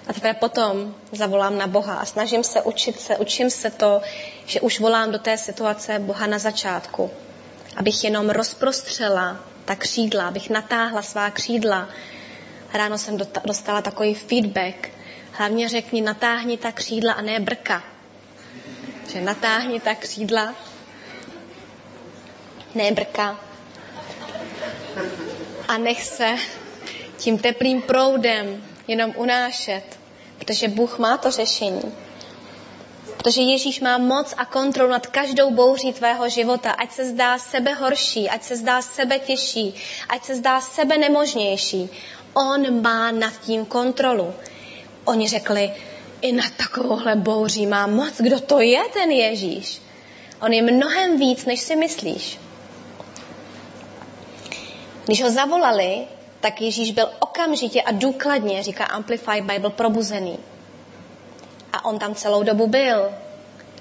a 0.07 0.13
teprve 0.13 0.35
potom 0.35 0.95
zavolám 1.13 1.59
na 1.59 1.67
Boha 1.67 1.95
a 1.95 2.05
snažím 2.05 2.45
se 2.45 2.63
učit 2.63 3.01
se, 3.01 3.17
učím 3.17 3.51
se 3.51 3.71
to, 3.71 4.01
že 4.47 4.61
už 4.61 4.81
volám 4.81 5.13
do 5.13 5.19
té 5.19 5.39
situace 5.39 5.99
Boha 5.99 6.27
na 6.27 6.39
začátku. 6.39 7.11
Abych 7.77 8.05
jenom 8.05 8.31
rozprostřela 8.31 9.41
ta 9.67 9.75
křídla, 9.75 10.29
abych 10.29 10.51
natáhla 10.51 11.03
svá 11.03 11.31
křídla. 11.31 11.89
Ráno 12.75 12.99
jsem 12.99 13.19
dostala 13.45 13.83
takový 13.83 14.15
feedback, 14.15 14.97
Hlavně 15.39 15.69
řekni, 15.69 16.01
natáhni 16.01 16.59
ta 16.59 16.73
křídla 16.73 17.13
a 17.13 17.23
ne 17.23 17.41
brka. 17.41 17.83
Že 19.13 19.21
natáhni 19.21 19.81
ta 19.81 19.95
křídla, 19.95 20.55
ne 22.75 22.93
brka. 22.93 23.41
A 25.69 25.79
nech 25.79 26.05
se 26.05 26.37
tím 27.17 27.39
teplým 27.39 27.83
proudem 27.83 28.65
jenom 28.89 29.13
unášet, 29.17 29.99
protože 30.39 30.69
Bůh 30.69 30.99
má 30.99 31.17
to 31.17 31.31
řešení. 31.31 31.95
Protože 33.17 33.43
Ježíš 33.43 33.81
má 33.81 33.99
moc 33.99 34.35
a 34.37 34.45
kontrolu 34.45 34.91
nad 34.91 35.07
každou 35.07 35.51
bouří 35.51 35.93
tvého 35.93 36.29
života, 36.29 36.71
ať 36.71 36.93
se 36.93 37.05
zdá 37.05 37.39
sebe 37.39 37.75
horší, 37.75 38.29
ať 38.29 38.43
se 38.43 38.57
zdá 38.57 38.83
sebe 38.83 39.19
těžší, 39.19 39.75
ať 40.09 40.25
se 40.25 40.37
zdá 40.37 40.61
sebe 40.61 40.99
nemožnější. 40.99 41.91
On 42.35 42.83
má 42.83 43.11
nad 43.11 43.33
tím 43.41 43.65
kontrolu. 43.65 44.35
Oni 45.05 45.29
řekli, 45.29 45.73
i 46.21 46.33
na 46.33 46.45
takovouhle 46.57 47.17
bouří 47.17 47.67
má 47.67 47.87
moc. 47.87 48.15
Kdo 48.19 48.41
to 48.41 48.61
je 48.61 48.83
ten 48.93 49.11
Ježíš? 49.11 49.83
On 50.43 50.53
je 50.53 50.63
mnohem 50.63 51.19
víc, 51.19 51.45
než 51.45 51.61
si 51.61 51.77
myslíš. 51.77 52.39
Když 55.05 55.23
ho 55.23 55.31
zavolali, 55.31 56.07
tak 56.41 56.61
Ježíš 56.61 56.91
byl 56.91 57.11
okamžitě 57.19 57.83
a 57.83 57.93
důkladně, 57.93 58.63
říká 58.63 58.85
Amplified 58.85 59.45
Bible, 59.45 59.71
probuzený. 59.71 60.39
A 61.77 61.85
on 61.85 61.99
tam 61.99 62.15
celou 62.15 62.43
dobu 62.43 62.67
byl. 62.67 63.11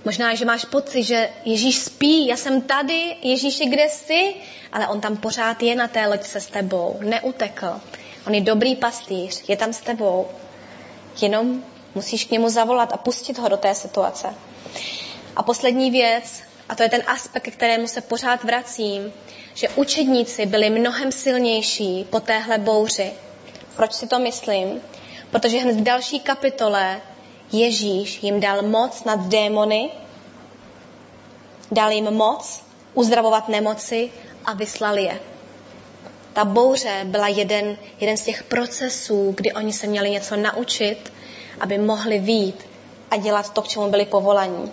Možná, 0.05 0.35
že 0.35 0.45
máš 0.45 0.65
pocit, 0.65 1.03
že 1.03 1.29
Ježíš 1.45 1.77
spí, 1.77 2.27
já 2.27 2.37
jsem 2.37 2.61
tady, 2.61 3.15
Ježíši, 3.21 3.65
kde 3.65 3.89
jsi? 3.89 4.35
Ale 4.71 4.87
on 4.87 5.01
tam 5.01 5.17
pořád 5.17 5.63
je 5.63 5.75
na 5.75 5.87
té 5.87 6.07
loďce 6.07 6.41
s 6.41 6.47
tebou, 6.47 6.99
neutekl. 6.99 7.81
On 8.27 8.33
je 8.33 8.41
dobrý 8.41 8.75
pastýř, 8.75 9.49
je 9.49 9.57
tam 9.57 9.73
s 9.73 9.81
tebou. 9.81 10.27
Jenom 11.21 11.63
Musíš 11.95 12.25
k 12.25 12.31
němu 12.31 12.49
zavolat 12.49 12.93
a 12.93 12.97
pustit 12.97 13.37
ho 13.37 13.49
do 13.49 13.57
té 13.57 13.75
situace. 13.75 14.27
A 15.35 15.43
poslední 15.43 15.91
věc, 15.91 16.41
a 16.69 16.75
to 16.75 16.83
je 16.83 16.89
ten 16.89 17.03
aspekt, 17.07 17.53
kterému 17.53 17.87
se 17.87 18.01
pořád 18.01 18.43
vracím, 18.43 19.13
že 19.53 19.69
učedníci 19.69 20.45
byli 20.45 20.69
mnohem 20.69 21.11
silnější 21.11 22.03
po 22.09 22.19
téhle 22.19 22.57
bouři. 22.57 23.11
Proč 23.75 23.93
si 23.93 24.07
to 24.07 24.19
myslím? 24.19 24.81
Protože 25.31 25.57
hned 25.57 25.75
v 25.75 25.83
další 25.83 26.19
kapitole 26.19 27.01
Ježíš 27.51 28.23
jim 28.23 28.39
dal 28.39 28.61
moc 28.61 29.03
nad 29.03 29.19
démony, 29.19 29.89
dal 31.71 31.91
jim 31.91 32.11
moc 32.11 32.61
uzdravovat 32.93 33.49
nemoci 33.49 34.11
a 34.45 34.53
vyslal 34.53 34.97
je. 34.97 35.19
Ta 36.33 36.45
bouře 36.45 37.01
byla 37.03 37.27
jeden, 37.27 37.77
jeden 37.99 38.17
z 38.17 38.25
těch 38.25 38.43
procesů, 38.43 39.33
kdy 39.37 39.53
oni 39.53 39.73
se 39.73 39.87
měli 39.87 40.09
něco 40.09 40.35
naučit, 40.35 41.13
aby 41.59 41.77
mohli 41.77 42.19
výjít 42.19 42.67
a 43.11 43.17
dělat 43.17 43.53
to, 43.53 43.61
k 43.61 43.67
čemu 43.67 43.89
byli 43.89 44.05
povolaní. 44.05 44.71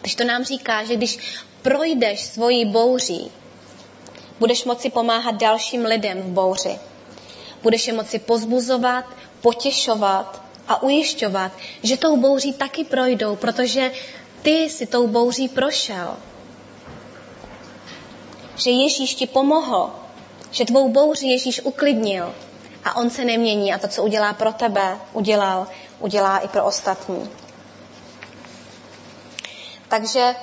Když 0.00 0.14
to 0.14 0.24
nám 0.24 0.44
říká, 0.44 0.84
že 0.84 0.96
když 0.96 1.18
projdeš 1.62 2.20
svojí 2.20 2.64
bouří, 2.64 3.30
budeš 4.38 4.64
moci 4.64 4.90
pomáhat 4.90 5.34
dalším 5.34 5.84
lidem 5.84 6.22
v 6.22 6.26
bouři. 6.26 6.78
Budeš 7.62 7.86
je 7.86 7.92
moci 7.92 8.18
pozbuzovat, 8.18 9.04
potěšovat 9.40 10.43
a 10.68 10.82
ujišťovat, 10.82 11.52
že 11.82 11.96
tou 11.96 12.16
bouří 12.16 12.52
taky 12.52 12.84
projdou, 12.84 13.36
protože 13.36 13.92
ty 14.42 14.70
si 14.70 14.86
tou 14.86 15.06
bouří 15.06 15.48
prošel. 15.48 16.16
Že 18.56 18.70
Ježíš 18.70 19.14
ti 19.14 19.26
pomohl, 19.26 19.90
že 20.50 20.64
tvou 20.64 20.88
bouři 20.88 21.26
Ježíš 21.26 21.60
uklidnil 21.60 22.34
a 22.84 22.96
on 22.96 23.10
se 23.10 23.24
nemění 23.24 23.74
a 23.74 23.78
to, 23.78 23.88
co 23.88 24.02
udělá 24.02 24.32
pro 24.32 24.52
tebe, 24.52 24.98
udělal, 25.12 25.66
udělá 26.00 26.38
i 26.38 26.48
pro 26.48 26.64
ostatní. 26.64 27.30
Takže 29.88 30.34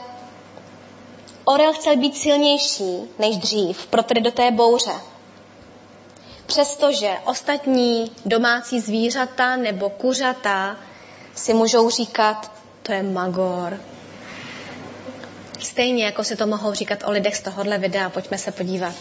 Orel 1.43 1.73
chtěl 1.73 1.97
být 1.97 2.17
silnější 2.17 3.10
než 3.19 3.38
dřív, 3.38 3.86
proto 3.88 4.13
jde 4.13 4.21
do 4.21 4.31
té 4.31 4.51
bouře. 4.51 4.91
Přestože 6.52 7.18
ostatní 7.26 8.12
domácí 8.26 8.80
zvířata 8.80 9.56
nebo 9.56 9.90
kuřata 9.90 10.78
si 11.36 11.54
můžou 11.54 11.90
říkat, 11.90 12.52
to 12.84 12.92
je 12.92 13.04
magor. 13.04 13.80
Stejně 15.60 16.06
jako 16.06 16.24
si 16.24 16.36
to 16.36 16.48
mohou 16.48 16.74
říkat 16.74 17.00
o 17.06 17.12
lidech 17.12 17.36
z 17.36 17.42
tohohle 17.42 17.78
videa, 17.78 18.10
pojďme 18.10 18.38
se 18.38 18.52
podívat. 18.52 18.96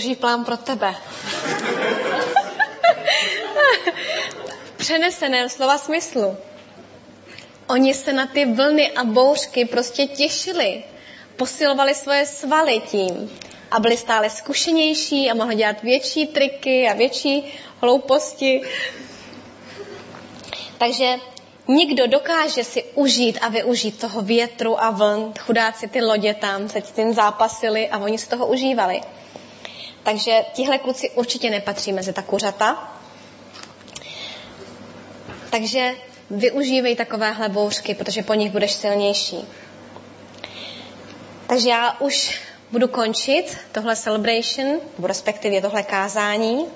Boží 0.00 0.16
plán 0.16 0.44
pro 0.44 0.56
tebe. 0.56 0.94
Přeneseném 4.76 5.48
slova 5.48 5.78
smyslu. 5.78 6.36
Oni 7.68 7.94
se 7.94 8.12
na 8.12 8.26
ty 8.26 8.44
vlny 8.44 8.90
a 8.90 9.04
bouřky 9.04 9.64
prostě 9.64 10.06
těšili. 10.06 10.84
Posilovali 11.36 11.94
svoje 11.94 12.26
svaly 12.26 12.80
tím 12.80 13.30
a 13.70 13.80
byli 13.80 13.96
stále 13.96 14.30
zkušenější 14.30 15.30
a 15.30 15.34
mohli 15.34 15.54
dělat 15.54 15.82
větší 15.82 16.26
triky 16.26 16.88
a 16.88 16.92
větší 16.94 17.54
hlouposti. 17.80 18.62
Takže 20.78 21.14
nikdo 21.68 22.06
dokáže 22.06 22.64
si 22.64 22.84
užít 22.94 23.38
a 23.42 23.48
využít 23.48 24.00
toho 24.00 24.22
větru 24.22 24.82
a 24.82 24.90
vln. 24.90 25.32
Chudáci 25.38 25.88
ty 25.88 26.02
lodě 26.02 26.34
tam 26.34 26.68
se 26.68 26.78
s 26.78 26.90
tím 26.90 27.14
zápasili 27.14 27.88
a 27.88 27.98
oni 27.98 28.18
z 28.18 28.28
toho 28.28 28.46
užívali. 28.46 29.00
Takže 30.02 30.44
tihle 30.52 30.78
kluci 30.78 31.10
určitě 31.10 31.50
nepatří 31.50 31.92
mezi 31.92 32.12
ta 32.12 32.22
kuřata. 32.22 32.92
Takže 35.50 35.94
využívej 36.30 36.96
takovéhle 36.96 37.48
bouřky, 37.48 37.94
protože 37.94 38.22
po 38.22 38.34
nich 38.34 38.52
budeš 38.52 38.72
silnější. 38.72 39.44
Takže 41.46 41.70
já 41.70 42.00
už 42.00 42.40
budu 42.70 42.88
končit 42.88 43.56
tohle 43.72 43.96
celebration, 43.96 44.80
nebo 44.96 45.06
respektive 45.06 45.60
tohle 45.60 45.82
kázání. 45.82 46.66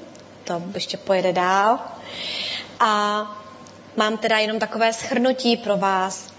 To 0.44 0.62
ještě 0.74 0.96
pojede 0.96 1.32
dál. 1.32 1.78
A 2.80 3.22
mám 3.96 4.18
teda 4.18 4.38
jenom 4.38 4.58
takové 4.58 4.92
schrnutí 4.92 5.56
pro 5.56 5.76
vás. 5.76 6.32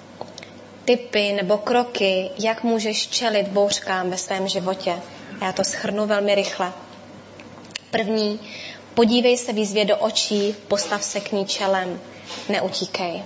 Typy 0.85 1.33
nebo 1.33 1.57
kroky, 1.57 2.29
jak 2.39 2.63
můžeš 2.63 3.07
čelit 3.07 3.47
bouřkám 3.47 4.09
ve 4.09 4.17
svém 4.17 4.47
životě. 4.47 5.01
Já 5.41 5.51
to 5.51 5.63
schrnu 5.63 6.05
velmi 6.05 6.35
rychle. 6.35 6.73
První, 7.91 8.39
podívej 8.93 9.37
se 9.37 9.53
výzvě 9.53 9.85
do 9.85 9.97
očí, 9.97 10.55
postav 10.67 11.03
se 11.03 11.19
k 11.19 11.31
ní 11.31 11.45
čelem, 11.45 11.99
neutíkej. 12.49 13.23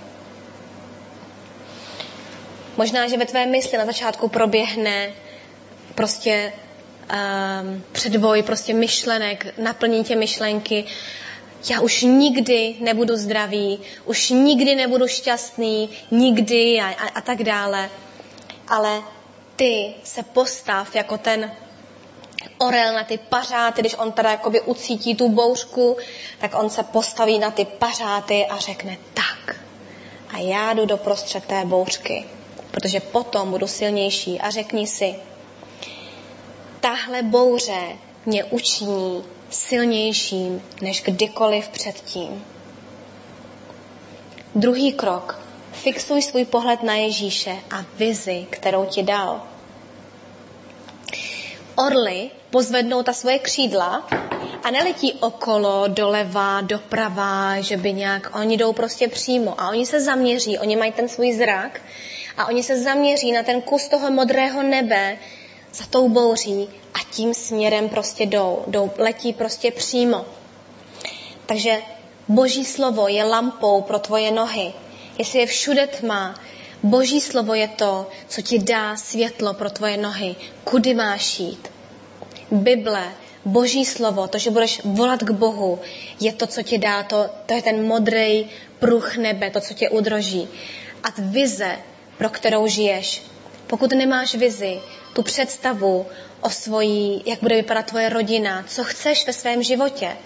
Možná, 2.76 3.08
že 3.08 3.16
ve 3.16 3.26
tvé 3.26 3.46
mysli 3.46 3.78
na 3.78 3.86
začátku 3.86 4.28
proběhne 4.28 5.10
prostě 5.94 6.52
um, 6.52 7.84
předvoj 7.92 8.42
prostě 8.42 8.74
myšlenek, 8.74 9.58
naplní 9.58 10.04
tě 10.04 10.16
myšlenky, 10.16 10.84
já 11.70 11.80
už 11.80 12.02
nikdy 12.02 12.74
nebudu 12.80 13.16
zdravý, 13.16 13.80
už 14.04 14.30
nikdy 14.30 14.74
nebudu 14.74 15.08
šťastný, 15.08 15.90
nikdy 16.10 16.80
a, 16.80 16.86
a, 16.86 17.08
a 17.14 17.20
tak 17.20 17.42
dále. 17.42 17.90
Ale 18.68 19.02
ty 19.56 19.94
se 20.04 20.22
postav 20.22 20.94
jako 20.94 21.18
ten 21.18 21.52
orel 22.58 22.94
na 22.94 23.04
ty 23.04 23.18
pařáty, 23.18 23.80
když 23.80 23.94
on 23.94 24.12
teda 24.12 24.30
jakoby 24.30 24.60
ucítí 24.60 25.14
tu 25.14 25.28
bouřku, 25.28 25.96
tak 26.38 26.54
on 26.54 26.70
se 26.70 26.82
postaví 26.82 27.38
na 27.38 27.50
ty 27.50 27.64
pařáty 27.64 28.46
a 28.46 28.58
řekne 28.58 28.98
tak. 29.14 29.56
A 30.34 30.38
já 30.38 30.72
jdu 30.72 30.86
do 30.86 30.96
prostřed 30.96 31.44
té 31.44 31.64
bouřky, 31.64 32.24
protože 32.70 33.00
potom 33.00 33.50
budu 33.50 33.66
silnější 33.66 34.40
a 34.40 34.50
řekni 34.50 34.86
si, 34.86 35.14
tahle 36.80 37.22
bouře 37.22 37.82
mě 38.26 38.44
učiní 38.44 39.24
silnějším 39.50 40.62
než 40.82 41.02
kdykoliv 41.02 41.68
předtím. 41.68 42.44
Druhý 44.54 44.92
krok. 44.92 45.40
Fixuj 45.72 46.22
svůj 46.22 46.44
pohled 46.44 46.82
na 46.82 46.94
Ježíše 46.94 47.56
a 47.70 47.84
vizi, 47.96 48.46
kterou 48.50 48.84
ti 48.84 49.02
dal 49.02 49.42
orly 51.86 52.30
pozvednou 52.50 53.02
ta 53.02 53.12
svoje 53.12 53.38
křídla 53.38 54.08
a 54.62 54.70
neletí 54.70 55.12
okolo, 55.20 55.84
doleva, 55.88 56.60
doprava, 56.60 57.60
že 57.60 57.76
by 57.76 57.92
nějak, 57.92 58.36
oni 58.36 58.56
jdou 58.56 58.72
prostě 58.72 59.08
přímo 59.08 59.60
a 59.60 59.68
oni 59.68 59.86
se 59.86 60.00
zaměří, 60.00 60.58
oni 60.58 60.76
mají 60.76 60.92
ten 60.92 61.08
svůj 61.08 61.32
zrak 61.32 61.80
a 62.36 62.46
oni 62.46 62.62
se 62.62 62.82
zaměří 62.82 63.32
na 63.32 63.42
ten 63.42 63.62
kus 63.62 63.88
toho 63.88 64.10
modrého 64.10 64.62
nebe 64.62 65.18
za 65.72 65.84
tou 65.90 66.08
bouří 66.08 66.68
a 66.94 66.98
tím 67.10 67.34
směrem 67.34 67.88
prostě 67.88 68.26
jdou, 68.26 68.64
jdou 68.66 68.90
letí 68.98 69.32
prostě 69.32 69.70
přímo. 69.70 70.26
Takže 71.46 71.82
Boží 72.28 72.64
slovo 72.64 73.08
je 73.08 73.24
lampou 73.24 73.80
pro 73.82 73.98
tvoje 73.98 74.30
nohy. 74.30 74.72
Jestli 75.18 75.38
je 75.38 75.46
všude 75.46 75.86
tma, 75.86 76.34
Boží 76.82 77.20
slovo 77.20 77.54
je 77.54 77.68
to, 77.68 78.08
co 78.28 78.42
ti 78.42 78.58
dá 78.58 78.96
světlo 78.96 79.54
pro 79.54 79.70
tvoje 79.70 79.96
nohy, 79.96 80.36
kudy 80.64 80.94
máš 80.94 81.40
jít. 81.40 81.68
Bible 82.50 83.12
Boží 83.44 83.84
slovo, 83.84 84.28
to, 84.28 84.38
že 84.38 84.50
budeš 84.50 84.80
volat 84.84 85.22
k 85.22 85.30
Bohu, 85.30 85.78
je 86.20 86.32
to, 86.32 86.46
co 86.46 86.62
ti 86.62 86.78
dá, 86.78 87.02
to, 87.02 87.30
to 87.46 87.54
je 87.54 87.62
ten 87.62 87.86
modrý 87.86 88.50
pruh 88.78 89.16
nebe, 89.16 89.50
to, 89.50 89.60
co 89.60 89.74
tě 89.74 89.88
udroží. 89.88 90.48
A 91.04 91.08
vize, 91.18 91.76
pro 92.18 92.28
kterou 92.28 92.66
žiješ. 92.66 93.22
Pokud 93.66 93.92
nemáš 93.92 94.34
vizi, 94.34 94.80
tu 95.12 95.22
představu 95.22 96.06
o 96.40 96.50
svojí, 96.50 97.22
jak 97.26 97.40
bude 97.40 97.56
vypadat 97.56 97.86
tvoje 97.86 98.08
rodina, 98.08 98.64
co 98.68 98.84
chceš 98.84 99.26
ve 99.26 99.32
svém 99.32 99.62
životě, 99.62 100.16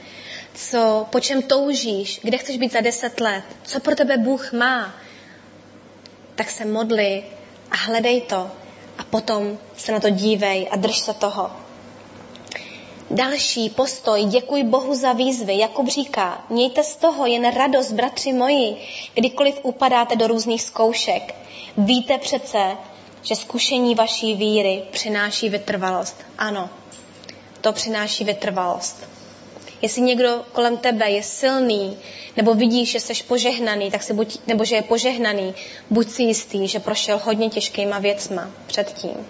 co, 0.55 1.07
po 1.11 1.21
čem 1.21 1.43
toužíš, 1.43 2.21
kde 2.23 2.39
chceš 2.39 2.57
být 2.57 2.73
za 2.73 2.81
deset 2.81 3.21
let, 3.21 3.45
co 3.63 3.81
pro 3.81 3.95
tebe 3.95 4.17
Bůh 4.17 4.53
má, 4.53 4.95
tak 6.35 6.51
se 6.51 6.65
modli 6.65 7.25
a 7.71 7.77
hledej 7.77 8.21
to 8.21 8.51
a 8.99 9.05
potom 9.05 9.59
se 9.77 9.93
na 9.93 10.01
to 10.01 10.11
dívej 10.11 10.69
a 10.71 10.77
drž 10.77 10.99
se 10.99 11.15
toho. 11.15 11.51
Další 13.11 13.71
postoj, 13.71 14.25
děkuji 14.25 14.65
Bohu 14.65 14.95
za 14.95 15.13
výzvy. 15.13 15.59
Jakub 15.59 15.89
říká, 15.89 16.45
mějte 16.51 16.85
z 16.85 16.97
toho 16.97 17.27
jen 17.27 17.55
radost, 17.55 17.93
bratři 17.93 18.33
moji, 18.33 18.77
kdykoliv 19.15 19.61
upadáte 19.63 20.17
do 20.17 20.27
různých 20.27 20.63
zkoušek. 20.63 21.35
Víte 21.79 22.19
přece, 22.19 22.77
že 23.23 23.37
zkušení 23.37 23.95
vaší 23.95 24.35
víry 24.35 24.83
přináší 24.91 25.49
vytrvalost. 25.49 26.17
Ano, 26.39 26.71
to 27.61 27.73
přináší 27.73 28.25
vytrvalost. 28.25 29.09
Jestli 29.85 30.03
někdo 30.03 30.45
kolem 30.53 30.77
tebe 30.77 31.11
je 31.11 31.23
silný, 31.23 31.99
nebo 32.37 32.55
vidíš, 32.55 32.91
že 32.91 33.01
jsi 33.01 33.23
požehnaný, 33.23 33.91
tak 33.91 34.03
si 34.03 34.13
buď, 34.13 34.39
nebo 34.47 34.65
že 34.65 34.77
je 34.77 34.83
požehnaný, 34.83 35.55
buď 35.91 36.09
si 36.09 36.23
jistý, 36.23 36.69
že 36.69 36.81
prošel 36.81 37.21
hodně 37.25 37.51
těžkýma 37.51 37.99
věcma 37.99 38.51
předtím. 38.67 39.27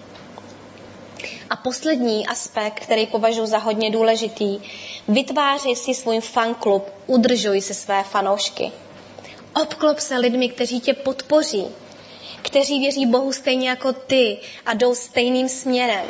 A 1.49 1.55
poslední 1.55 2.27
aspekt, 2.27 2.79
který 2.79 3.07
považuji 3.07 3.45
za 3.45 3.57
hodně 3.57 3.91
důležitý, 3.91 4.59
vytváří 5.07 5.75
si 5.75 5.93
svůj 5.93 6.19
fanklub, 6.19 6.83
udržuj 7.07 7.61
si 7.61 7.73
své 7.73 8.03
fanoušky. 8.03 8.71
Obklop 9.61 9.99
se 9.99 10.17
lidmi, 10.17 10.49
kteří 10.49 10.79
tě 10.79 10.93
podpoří, 10.93 11.65
kteří 12.41 12.79
věří 12.79 13.05
Bohu 13.05 13.33
stejně 13.33 13.69
jako 13.69 13.93
ty 13.93 14.37
a 14.65 14.73
jdou 14.73 14.95
stejným 14.95 15.49
směrem. 15.49 16.05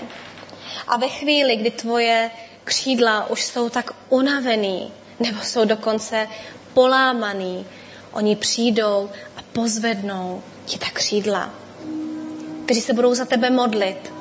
A 0.87 0.97
ve 0.97 1.09
chvíli, 1.09 1.55
kdy 1.55 1.71
tvoje 1.71 2.31
křídla 2.65 3.29
už 3.29 3.43
jsou 3.43 3.69
tak 3.69 3.91
unavený, 4.09 4.91
nebo 5.19 5.41
jsou 5.43 5.65
dokonce 5.65 6.27
polámaný, 6.73 7.65
oni 8.11 8.35
přijdou 8.35 9.09
a 9.37 9.41
pozvednou 9.53 10.43
ti 10.65 10.77
ta 10.77 10.85
křídla, 10.93 11.53
kteří 12.65 12.81
se 12.81 12.93
budou 12.93 13.15
za 13.15 13.25
tebe 13.25 13.49
modlit. 13.49 14.13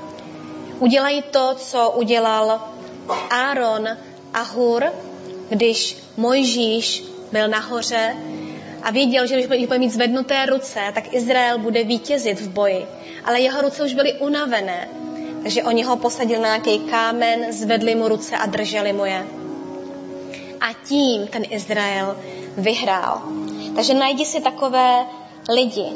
Udělají 0.78 1.22
to, 1.22 1.54
co 1.58 1.90
udělal 1.90 2.60
Áron 3.30 3.88
a 4.34 4.42
Hur, 4.42 4.84
když 5.48 5.96
Mojžíš 6.16 7.04
byl 7.32 7.48
nahoře 7.48 8.16
a 8.82 8.90
věděl, 8.90 9.26
že 9.26 9.34
když 9.34 9.46
bude 9.46 9.78
mít 9.78 9.92
zvednuté 9.92 10.46
ruce, 10.46 10.80
tak 10.94 11.14
Izrael 11.14 11.58
bude 11.58 11.84
vítězit 11.84 12.40
v 12.40 12.48
boji. 12.48 12.86
Ale 13.24 13.40
jeho 13.40 13.62
ruce 13.62 13.84
už 13.84 13.94
byly 13.94 14.12
unavené. 14.12 14.88
Takže 15.44 15.62
oni 15.62 15.82
ho 15.82 15.96
posadili 15.96 16.40
na 16.40 16.48
nějaký 16.48 16.78
kámen, 16.78 17.52
zvedli 17.52 17.94
mu 17.94 18.08
ruce 18.08 18.36
a 18.36 18.46
drželi 18.46 18.92
mu 18.92 19.04
je. 19.04 19.26
A 20.60 20.72
tím 20.88 21.26
ten 21.26 21.42
Izrael 21.50 22.16
vyhrál. 22.56 23.22
Takže 23.76 23.94
najdi 23.94 24.24
si 24.24 24.40
takové 24.40 25.06
lidi. 25.48 25.86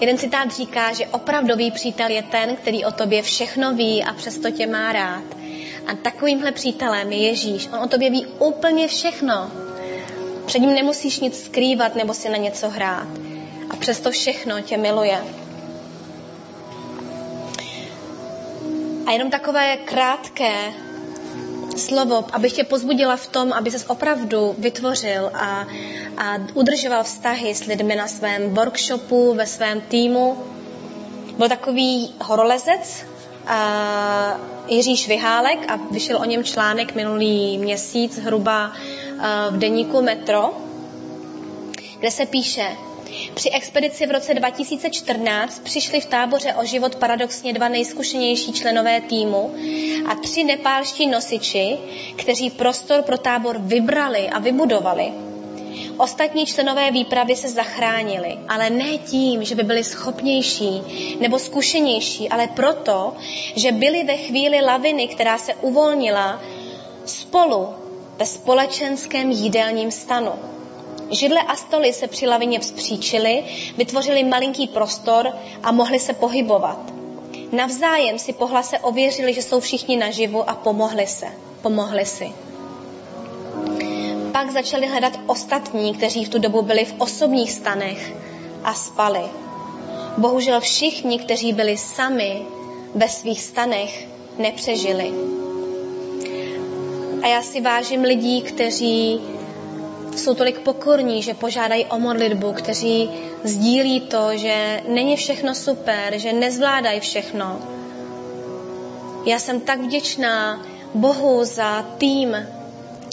Jeden 0.00 0.18
citát 0.18 0.50
říká, 0.50 0.92
že 0.92 1.06
opravdový 1.06 1.70
přítel 1.70 2.10
je 2.10 2.22
ten, 2.22 2.56
který 2.56 2.84
o 2.84 2.92
tobě 2.92 3.22
všechno 3.22 3.74
ví 3.74 4.04
a 4.04 4.12
přesto 4.12 4.50
tě 4.50 4.66
má 4.66 4.92
rád. 4.92 5.24
A 5.86 5.94
takovýmhle 6.02 6.52
přítelem 6.52 7.12
je 7.12 7.18
Ježíš. 7.18 7.68
On 7.72 7.78
o 7.78 7.88
tobě 7.88 8.10
ví 8.10 8.26
úplně 8.26 8.88
všechno. 8.88 9.50
Před 10.46 10.58
ním 10.58 10.74
nemusíš 10.74 11.20
nic 11.20 11.44
skrývat 11.44 11.94
nebo 11.94 12.14
si 12.14 12.28
na 12.28 12.36
něco 12.36 12.68
hrát. 12.68 13.08
A 13.70 13.76
přesto 13.76 14.10
všechno 14.10 14.60
tě 14.60 14.76
miluje. 14.76 15.47
A 19.08 19.10
jenom 19.10 19.30
takové 19.30 19.76
krátké 19.76 20.72
slovo, 21.76 22.24
abych 22.32 22.52
tě 22.52 22.64
pozbudila 22.64 23.16
v 23.16 23.26
tom, 23.26 23.52
aby 23.52 23.70
ses 23.70 23.84
opravdu 23.88 24.54
vytvořil 24.58 25.30
a, 25.34 25.66
a 26.16 26.36
udržoval 26.54 27.04
vztahy 27.04 27.54
s 27.54 27.64
lidmi 27.64 27.96
na 27.96 28.08
svém 28.08 28.54
workshopu, 28.54 29.34
ve 29.34 29.46
svém 29.46 29.80
týmu. 29.80 30.44
Byl 31.38 31.48
takový 31.48 32.14
horolezec, 32.20 33.04
a 33.46 34.40
Jiří 34.68 34.96
Švihálek 34.96 35.70
a 35.70 35.76
vyšel 35.90 36.18
o 36.18 36.24
něm 36.24 36.44
článek 36.44 36.94
minulý 36.94 37.58
měsíc 37.58 38.14
zhruba 38.14 38.72
v 39.50 39.58
deníku 39.58 40.02
Metro, 40.02 40.54
kde 41.98 42.10
se 42.10 42.26
píše, 42.26 42.76
při 43.34 43.50
expedici 43.50 44.06
v 44.06 44.10
roce 44.10 44.34
2014 44.34 45.58
přišli 45.64 46.00
v 46.00 46.06
táboře 46.06 46.54
o 46.54 46.64
život 46.64 46.96
paradoxně 46.96 47.52
dva 47.52 47.68
nejzkušenější 47.68 48.52
členové 48.52 49.00
týmu 49.00 49.54
a 50.08 50.14
tři 50.14 50.44
nepálští 50.44 51.06
nosiči, 51.06 51.78
kteří 52.16 52.50
prostor 52.50 53.02
pro 53.02 53.18
tábor 53.18 53.56
vybrali 53.58 54.28
a 54.28 54.38
vybudovali. 54.38 55.12
Ostatní 55.96 56.46
členové 56.46 56.90
výpravy 56.90 57.36
se 57.36 57.48
zachránili, 57.48 58.38
ale 58.48 58.70
ne 58.70 58.98
tím, 58.98 59.44
že 59.44 59.54
by 59.54 59.62
byli 59.62 59.84
schopnější 59.84 60.82
nebo 61.20 61.38
zkušenější, 61.38 62.28
ale 62.28 62.46
proto, 62.46 63.12
že 63.56 63.72
byli 63.72 64.04
ve 64.04 64.16
chvíli 64.16 64.60
laviny, 64.60 65.08
která 65.08 65.38
se 65.38 65.54
uvolnila, 65.54 66.42
spolu 67.04 67.68
ve 68.18 68.26
společenském 68.26 69.30
jídelním 69.30 69.90
stanu. 69.90 70.32
Židle 71.10 71.42
a 71.42 71.56
stoly 71.56 71.92
se 71.92 72.06
při 72.06 72.26
lavině 72.26 72.60
vzpříčily, 72.60 73.44
vytvořili 73.76 74.24
malinký 74.24 74.66
prostor 74.66 75.32
a 75.62 75.72
mohli 75.72 76.00
se 76.00 76.12
pohybovat. 76.12 76.78
Navzájem 77.52 78.18
si 78.18 78.32
pohlase 78.32 78.78
ověřili, 78.78 79.34
že 79.34 79.42
jsou 79.42 79.60
všichni 79.60 79.96
naživu 79.96 80.50
a 80.50 80.54
pomohli 80.54 81.06
se. 81.06 81.26
Pomohli 81.62 82.04
si. 82.04 82.32
Pak 84.32 84.50
začali 84.50 84.86
hledat 84.86 85.20
ostatní, 85.26 85.94
kteří 85.94 86.24
v 86.24 86.28
tu 86.28 86.38
dobu 86.38 86.62
byli 86.62 86.84
v 86.84 86.94
osobních 86.98 87.52
stanech 87.52 88.12
a 88.64 88.74
spali. 88.74 89.20
Bohužel 90.18 90.60
všichni, 90.60 91.18
kteří 91.18 91.52
byli 91.52 91.76
sami 91.76 92.42
ve 92.94 93.08
svých 93.08 93.42
stanech, 93.42 94.08
nepřežili. 94.38 95.12
A 97.22 97.26
já 97.26 97.42
si 97.42 97.60
vážím 97.60 98.02
lidí, 98.02 98.42
kteří 98.42 99.20
jsou 100.18 100.34
tolik 100.34 100.58
pokorní, 100.58 101.22
že 101.22 101.34
požádají 101.34 101.84
o 101.84 101.98
modlitbu, 101.98 102.52
kteří 102.52 103.10
sdílí 103.44 104.00
to, 104.00 104.36
že 104.36 104.82
není 104.88 105.16
všechno 105.16 105.54
super, 105.54 106.18
že 106.18 106.32
nezvládají 106.32 107.00
všechno. 107.00 107.60
Já 109.26 109.38
jsem 109.38 109.60
tak 109.60 109.80
vděčná 109.80 110.62
Bohu 110.94 111.44
za 111.44 111.82
tým 111.82 112.36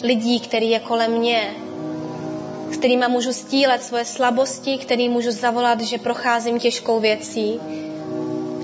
lidí, 0.04 0.40
který 0.40 0.70
je 0.70 0.80
kolem 0.80 1.12
mě, 1.12 1.54
s 2.70 2.76
kterými 2.76 3.04
můžu 3.08 3.32
stílet 3.32 3.82
svoje 3.82 4.04
slabosti, 4.04 4.78
který 4.78 5.08
můžu 5.08 5.30
zavolat, 5.30 5.80
že 5.80 5.98
procházím 5.98 6.60
těžkou 6.60 7.00
věcí, 7.00 7.60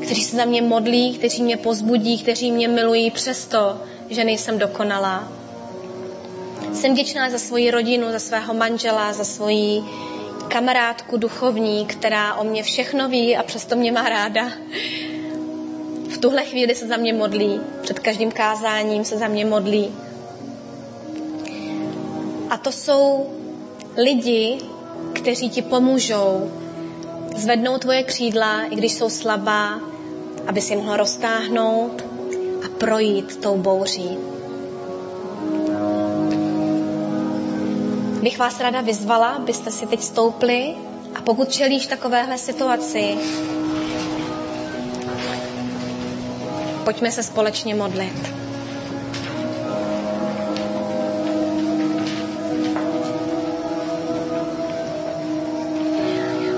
kteří 0.02 0.24
se 0.24 0.36
za 0.36 0.44
mě 0.44 0.62
modlí, 0.62 1.18
kteří 1.18 1.42
mě 1.42 1.56
pozbudí, 1.56 2.18
kteří 2.18 2.52
mě 2.52 2.68
milují 2.68 3.10
přesto, 3.10 3.80
že 4.10 4.24
nejsem 4.24 4.58
dokonalá. 4.58 5.41
Jsem 6.82 6.92
vděčná 6.92 7.30
za 7.30 7.38
svoji 7.38 7.70
rodinu, 7.70 8.12
za 8.12 8.18
svého 8.18 8.54
manžela, 8.54 9.12
za 9.12 9.24
svoji 9.24 9.84
kamarádku 10.48 11.16
duchovní, 11.16 11.86
která 11.86 12.34
o 12.34 12.44
mě 12.44 12.62
všechno 12.62 13.08
ví 13.08 13.36
a 13.36 13.42
přesto 13.42 13.76
mě 13.76 13.92
má 13.92 14.08
ráda. 14.08 14.50
V 16.14 16.18
tuhle 16.18 16.44
chvíli 16.44 16.74
se 16.74 16.86
za 16.86 16.96
mě 16.96 17.12
modlí, 17.12 17.60
před 17.82 17.98
každým 17.98 18.30
kázáním 18.30 19.04
se 19.04 19.18
za 19.18 19.28
mě 19.28 19.44
modlí. 19.44 19.94
A 22.50 22.56
to 22.56 22.72
jsou 22.72 23.30
lidi, 23.96 24.58
kteří 25.12 25.50
ti 25.50 25.62
pomůžou 25.62 26.50
zvednout 27.36 27.80
tvoje 27.80 28.02
křídla, 28.02 28.62
i 28.62 28.76
když 28.76 28.92
jsou 28.92 29.10
slabá, 29.10 29.80
aby 30.46 30.60
si 30.60 30.76
mohla 30.76 30.96
roztáhnout 30.96 32.04
a 32.64 32.68
projít 32.78 33.36
tou 33.36 33.56
bouří. 33.56 34.31
Bych 38.22 38.38
vás 38.38 38.60
ráda 38.60 38.80
vyzvala, 38.80 39.28
abyste 39.28 39.70
si 39.70 39.86
teď 39.86 40.02
stoupli 40.02 40.74
a 41.14 41.20
pokud 41.22 41.52
čelíš 41.52 41.86
takovéhle 41.86 42.38
situaci, 42.38 43.16
pojďme 46.84 47.10
se 47.12 47.22
společně 47.22 47.74
modlit. 47.74 48.32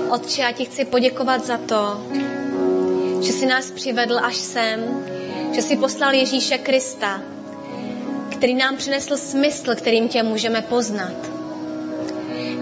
Otče, 0.09 0.41
já 0.41 0.51
ti 0.51 0.65
chci 0.65 0.85
poděkovat 0.85 1.45
za 1.45 1.57
to, 1.57 2.01
že 3.21 3.33
jsi 3.33 3.45
nás 3.45 3.71
přivedl 3.71 4.19
až 4.23 4.35
sem, 4.35 5.05
že 5.53 5.61
jsi 5.61 5.77
poslal 5.77 6.13
Ježíše 6.13 6.57
Krista, 6.57 7.21
který 8.29 8.53
nám 8.53 8.77
přinesl 8.77 9.17
smysl, 9.17 9.75
kterým 9.75 10.07
tě 10.07 10.23
můžeme 10.23 10.61
poznat. 10.61 11.44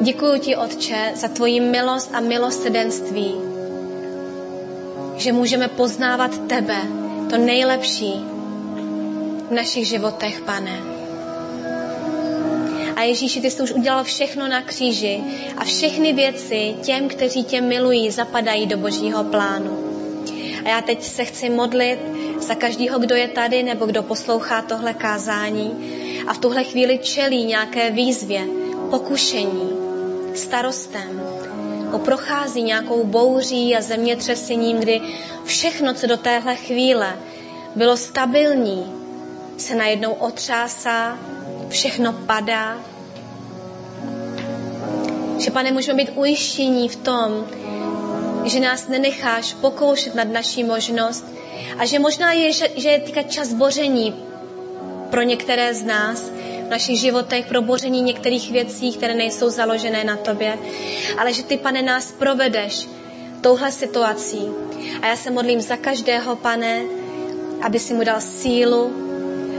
Děkuji 0.04 0.39
ti, 0.39 0.56
Otče, 0.56 1.12
za 1.16 1.28
tvoji 1.28 1.60
milost 1.60 2.16
a 2.16 2.20
milosedenství, 2.20 3.36
že 5.16 5.32
můžeme 5.32 5.68
poznávat 5.68 6.47
tebe, 6.47 6.78
to 7.30 7.38
nejlepší 7.38 8.14
v 9.49 9.51
našich 9.51 9.88
životech, 9.88 10.41
pane. 10.41 10.80
A 12.95 13.01
Ježíši, 13.01 13.41
ty 13.41 13.51
jsi 13.51 13.64
už 13.64 13.72
udělal 13.72 14.04
všechno 14.04 14.47
na 14.47 14.62
kříži 14.62 15.24
a 15.58 15.64
všechny 15.64 16.14
věci 16.14 16.76
těm, 16.82 17.08
kteří 17.08 17.43
tě 17.43 17.62
milují, 17.62 18.12
zapadají 18.12 18.66
do 18.66 18.78
božího 18.78 19.24
plánu. 19.24 19.78
A 20.66 20.70
já 20.70 20.82
teď 20.82 21.04
se 21.04 21.26
chci 21.26 21.49
modlit 21.49 21.99
za 22.39 22.56
každého, 22.56 22.99
kdo 22.99 23.16
je 23.16 23.28
tady 23.28 23.64
nebo 23.64 23.86
kdo 23.86 24.04
poslouchá 24.04 24.62
tohle 24.62 24.93
kázání 24.93 25.72
a 26.28 26.34
v 26.34 26.38
tuhle 26.38 26.64
chvíli 26.64 26.97
čelí 26.97 27.45
nějaké 27.45 27.91
výzvě, 27.91 28.41
pokušení, 28.89 29.83
starostem, 30.38 31.22
prochází 32.04 32.62
nějakou 32.62 33.04
bouří 33.04 33.76
a 33.76 33.82
zemětřesením, 33.82 34.80
kdy 34.80 35.02
všechno, 35.46 35.94
co 35.94 36.08
do 36.08 36.18
téhle 36.18 36.56
chvíle 36.56 37.16
bylo 37.76 37.98
stabilní, 37.98 38.94
se 39.58 39.76
najednou 39.76 40.14
otřásá, 40.14 41.20
všechno 41.70 42.14
padá. 42.14 42.78
Že, 45.38 45.52
pane, 45.52 45.72
můžeme 45.72 46.04
být 46.04 46.12
ujištění 46.16 46.90
v 46.90 46.96
tom, 46.96 47.46
že 48.46 48.60
nás 48.60 48.88
nenecháš 48.88 49.54
pokoušet 49.54 50.16
nad 50.16 50.28
naší 50.28 50.64
možnost 50.64 51.26
a 51.78 51.86
že 51.86 52.00
možná 52.00 52.32
je, 52.32 52.54
že, 52.54 52.70
že 52.76 52.90
je 52.90 53.00
teďka 53.00 53.24
čas 53.24 53.54
boření 53.54 54.16
pro 55.10 55.22
některé 55.22 55.74
z 55.74 55.84
nás, 55.84 56.32
našich 56.74 57.00
životech, 57.00 57.46
pro 57.46 57.62
boření 57.62 58.02
některých 58.02 58.52
věcí, 58.52 58.92
které 58.94 59.14
nejsou 59.14 59.50
založené 59.50 60.04
na 60.04 60.18
tobě, 60.18 60.58
ale 61.18 61.34
že 61.34 61.44
ty, 61.44 61.58
pane, 61.58 61.82
nás 61.82 62.12
provedeš 62.12 62.90
touhle 63.42 63.72
situací. 63.72 64.50
A 65.02 65.08
já 65.08 65.16
se 65.16 65.32
modlím 65.32 65.62
za 65.62 65.78
každého, 65.78 66.36
pane, 66.36 66.82
aby 67.62 67.80
si 67.80 67.94
mu 67.94 68.04
dal 68.04 68.22
sílu, 68.22 68.92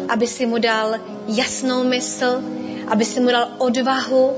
aby 0.09 0.27
si 0.27 0.47
mu 0.47 0.59
dal 0.59 0.99
jasnou 1.29 1.85
mysl, 1.85 2.43
aby 2.87 3.05
si 3.05 3.21
mu 3.21 3.31
dal 3.31 3.49
odvahu, 3.59 4.33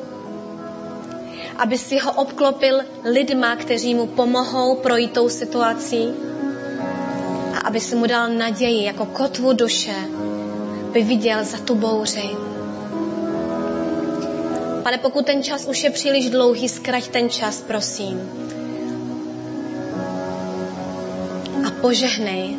aby 1.57 1.79
si 1.79 1.99
ho 1.99 2.13
obklopil 2.13 2.81
lidma, 3.05 3.57
kteří 3.57 3.95
mu 3.95 4.07
pomohou 4.07 4.77
projít 4.77 5.13
tou 5.13 5.29
situací 5.29 6.13
a 7.55 7.59
aby 7.59 7.81
si 7.81 7.97
mu 7.97 8.07
dal 8.07 8.29
naději 8.29 8.85
jako 8.85 9.07
kotvu 9.07 9.53
duše, 9.53 9.97
by 10.93 11.03
viděl 11.03 11.45
za 11.45 11.59
tu 11.59 11.75
bouři. 11.75 12.56
Pane, 14.87 14.99
pokud 14.99 15.27
ten 15.27 15.43
čas 15.43 15.67
už 15.67 15.85
je 15.85 15.91
příliš 15.91 16.31
dlouhý, 16.31 16.69
zkrať 16.69 17.09
ten 17.09 17.31
čas, 17.31 17.59
prosím. 17.67 18.23
A 21.67 21.71
požehnej. 21.81 22.57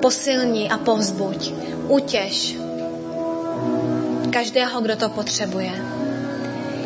Posilni 0.00 0.68
a 0.68 0.78
povzbuď. 0.78 1.52
Utěž 1.88 2.56
každého, 4.30 4.80
kdo 4.80 4.96
to 4.96 5.08
potřebuje. 5.08 5.72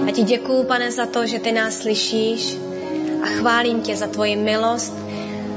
A 0.08 0.10
ti 0.12 0.22
děkuju, 0.22 0.64
pane, 0.64 0.90
za 0.90 1.06
to, 1.06 1.26
že 1.26 1.38
ty 1.38 1.52
nás 1.52 1.74
slyšíš 1.74 2.56
a 3.22 3.26
chválím 3.26 3.80
tě 3.80 3.96
za 3.96 4.06
tvoji 4.06 4.36
milost 4.36 4.94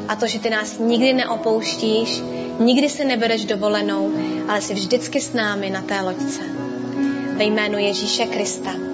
a 0.07 0.15
to, 0.15 0.27
že 0.27 0.39
ty 0.39 0.49
nás 0.49 0.77
nikdy 0.79 1.13
neopouštíš, 1.13 2.23
nikdy 2.59 2.89
se 2.89 3.05
nebereš 3.05 3.45
dovolenou, 3.45 4.13
ale 4.47 4.61
jsi 4.61 4.73
vždycky 4.73 5.21
s 5.21 5.33
námi 5.33 5.69
na 5.69 5.81
té 5.81 6.01
loďce. 6.01 6.41
Ve 7.37 7.43
jménu 7.43 7.77
Ježíše 7.77 8.25
Krista. 8.25 8.92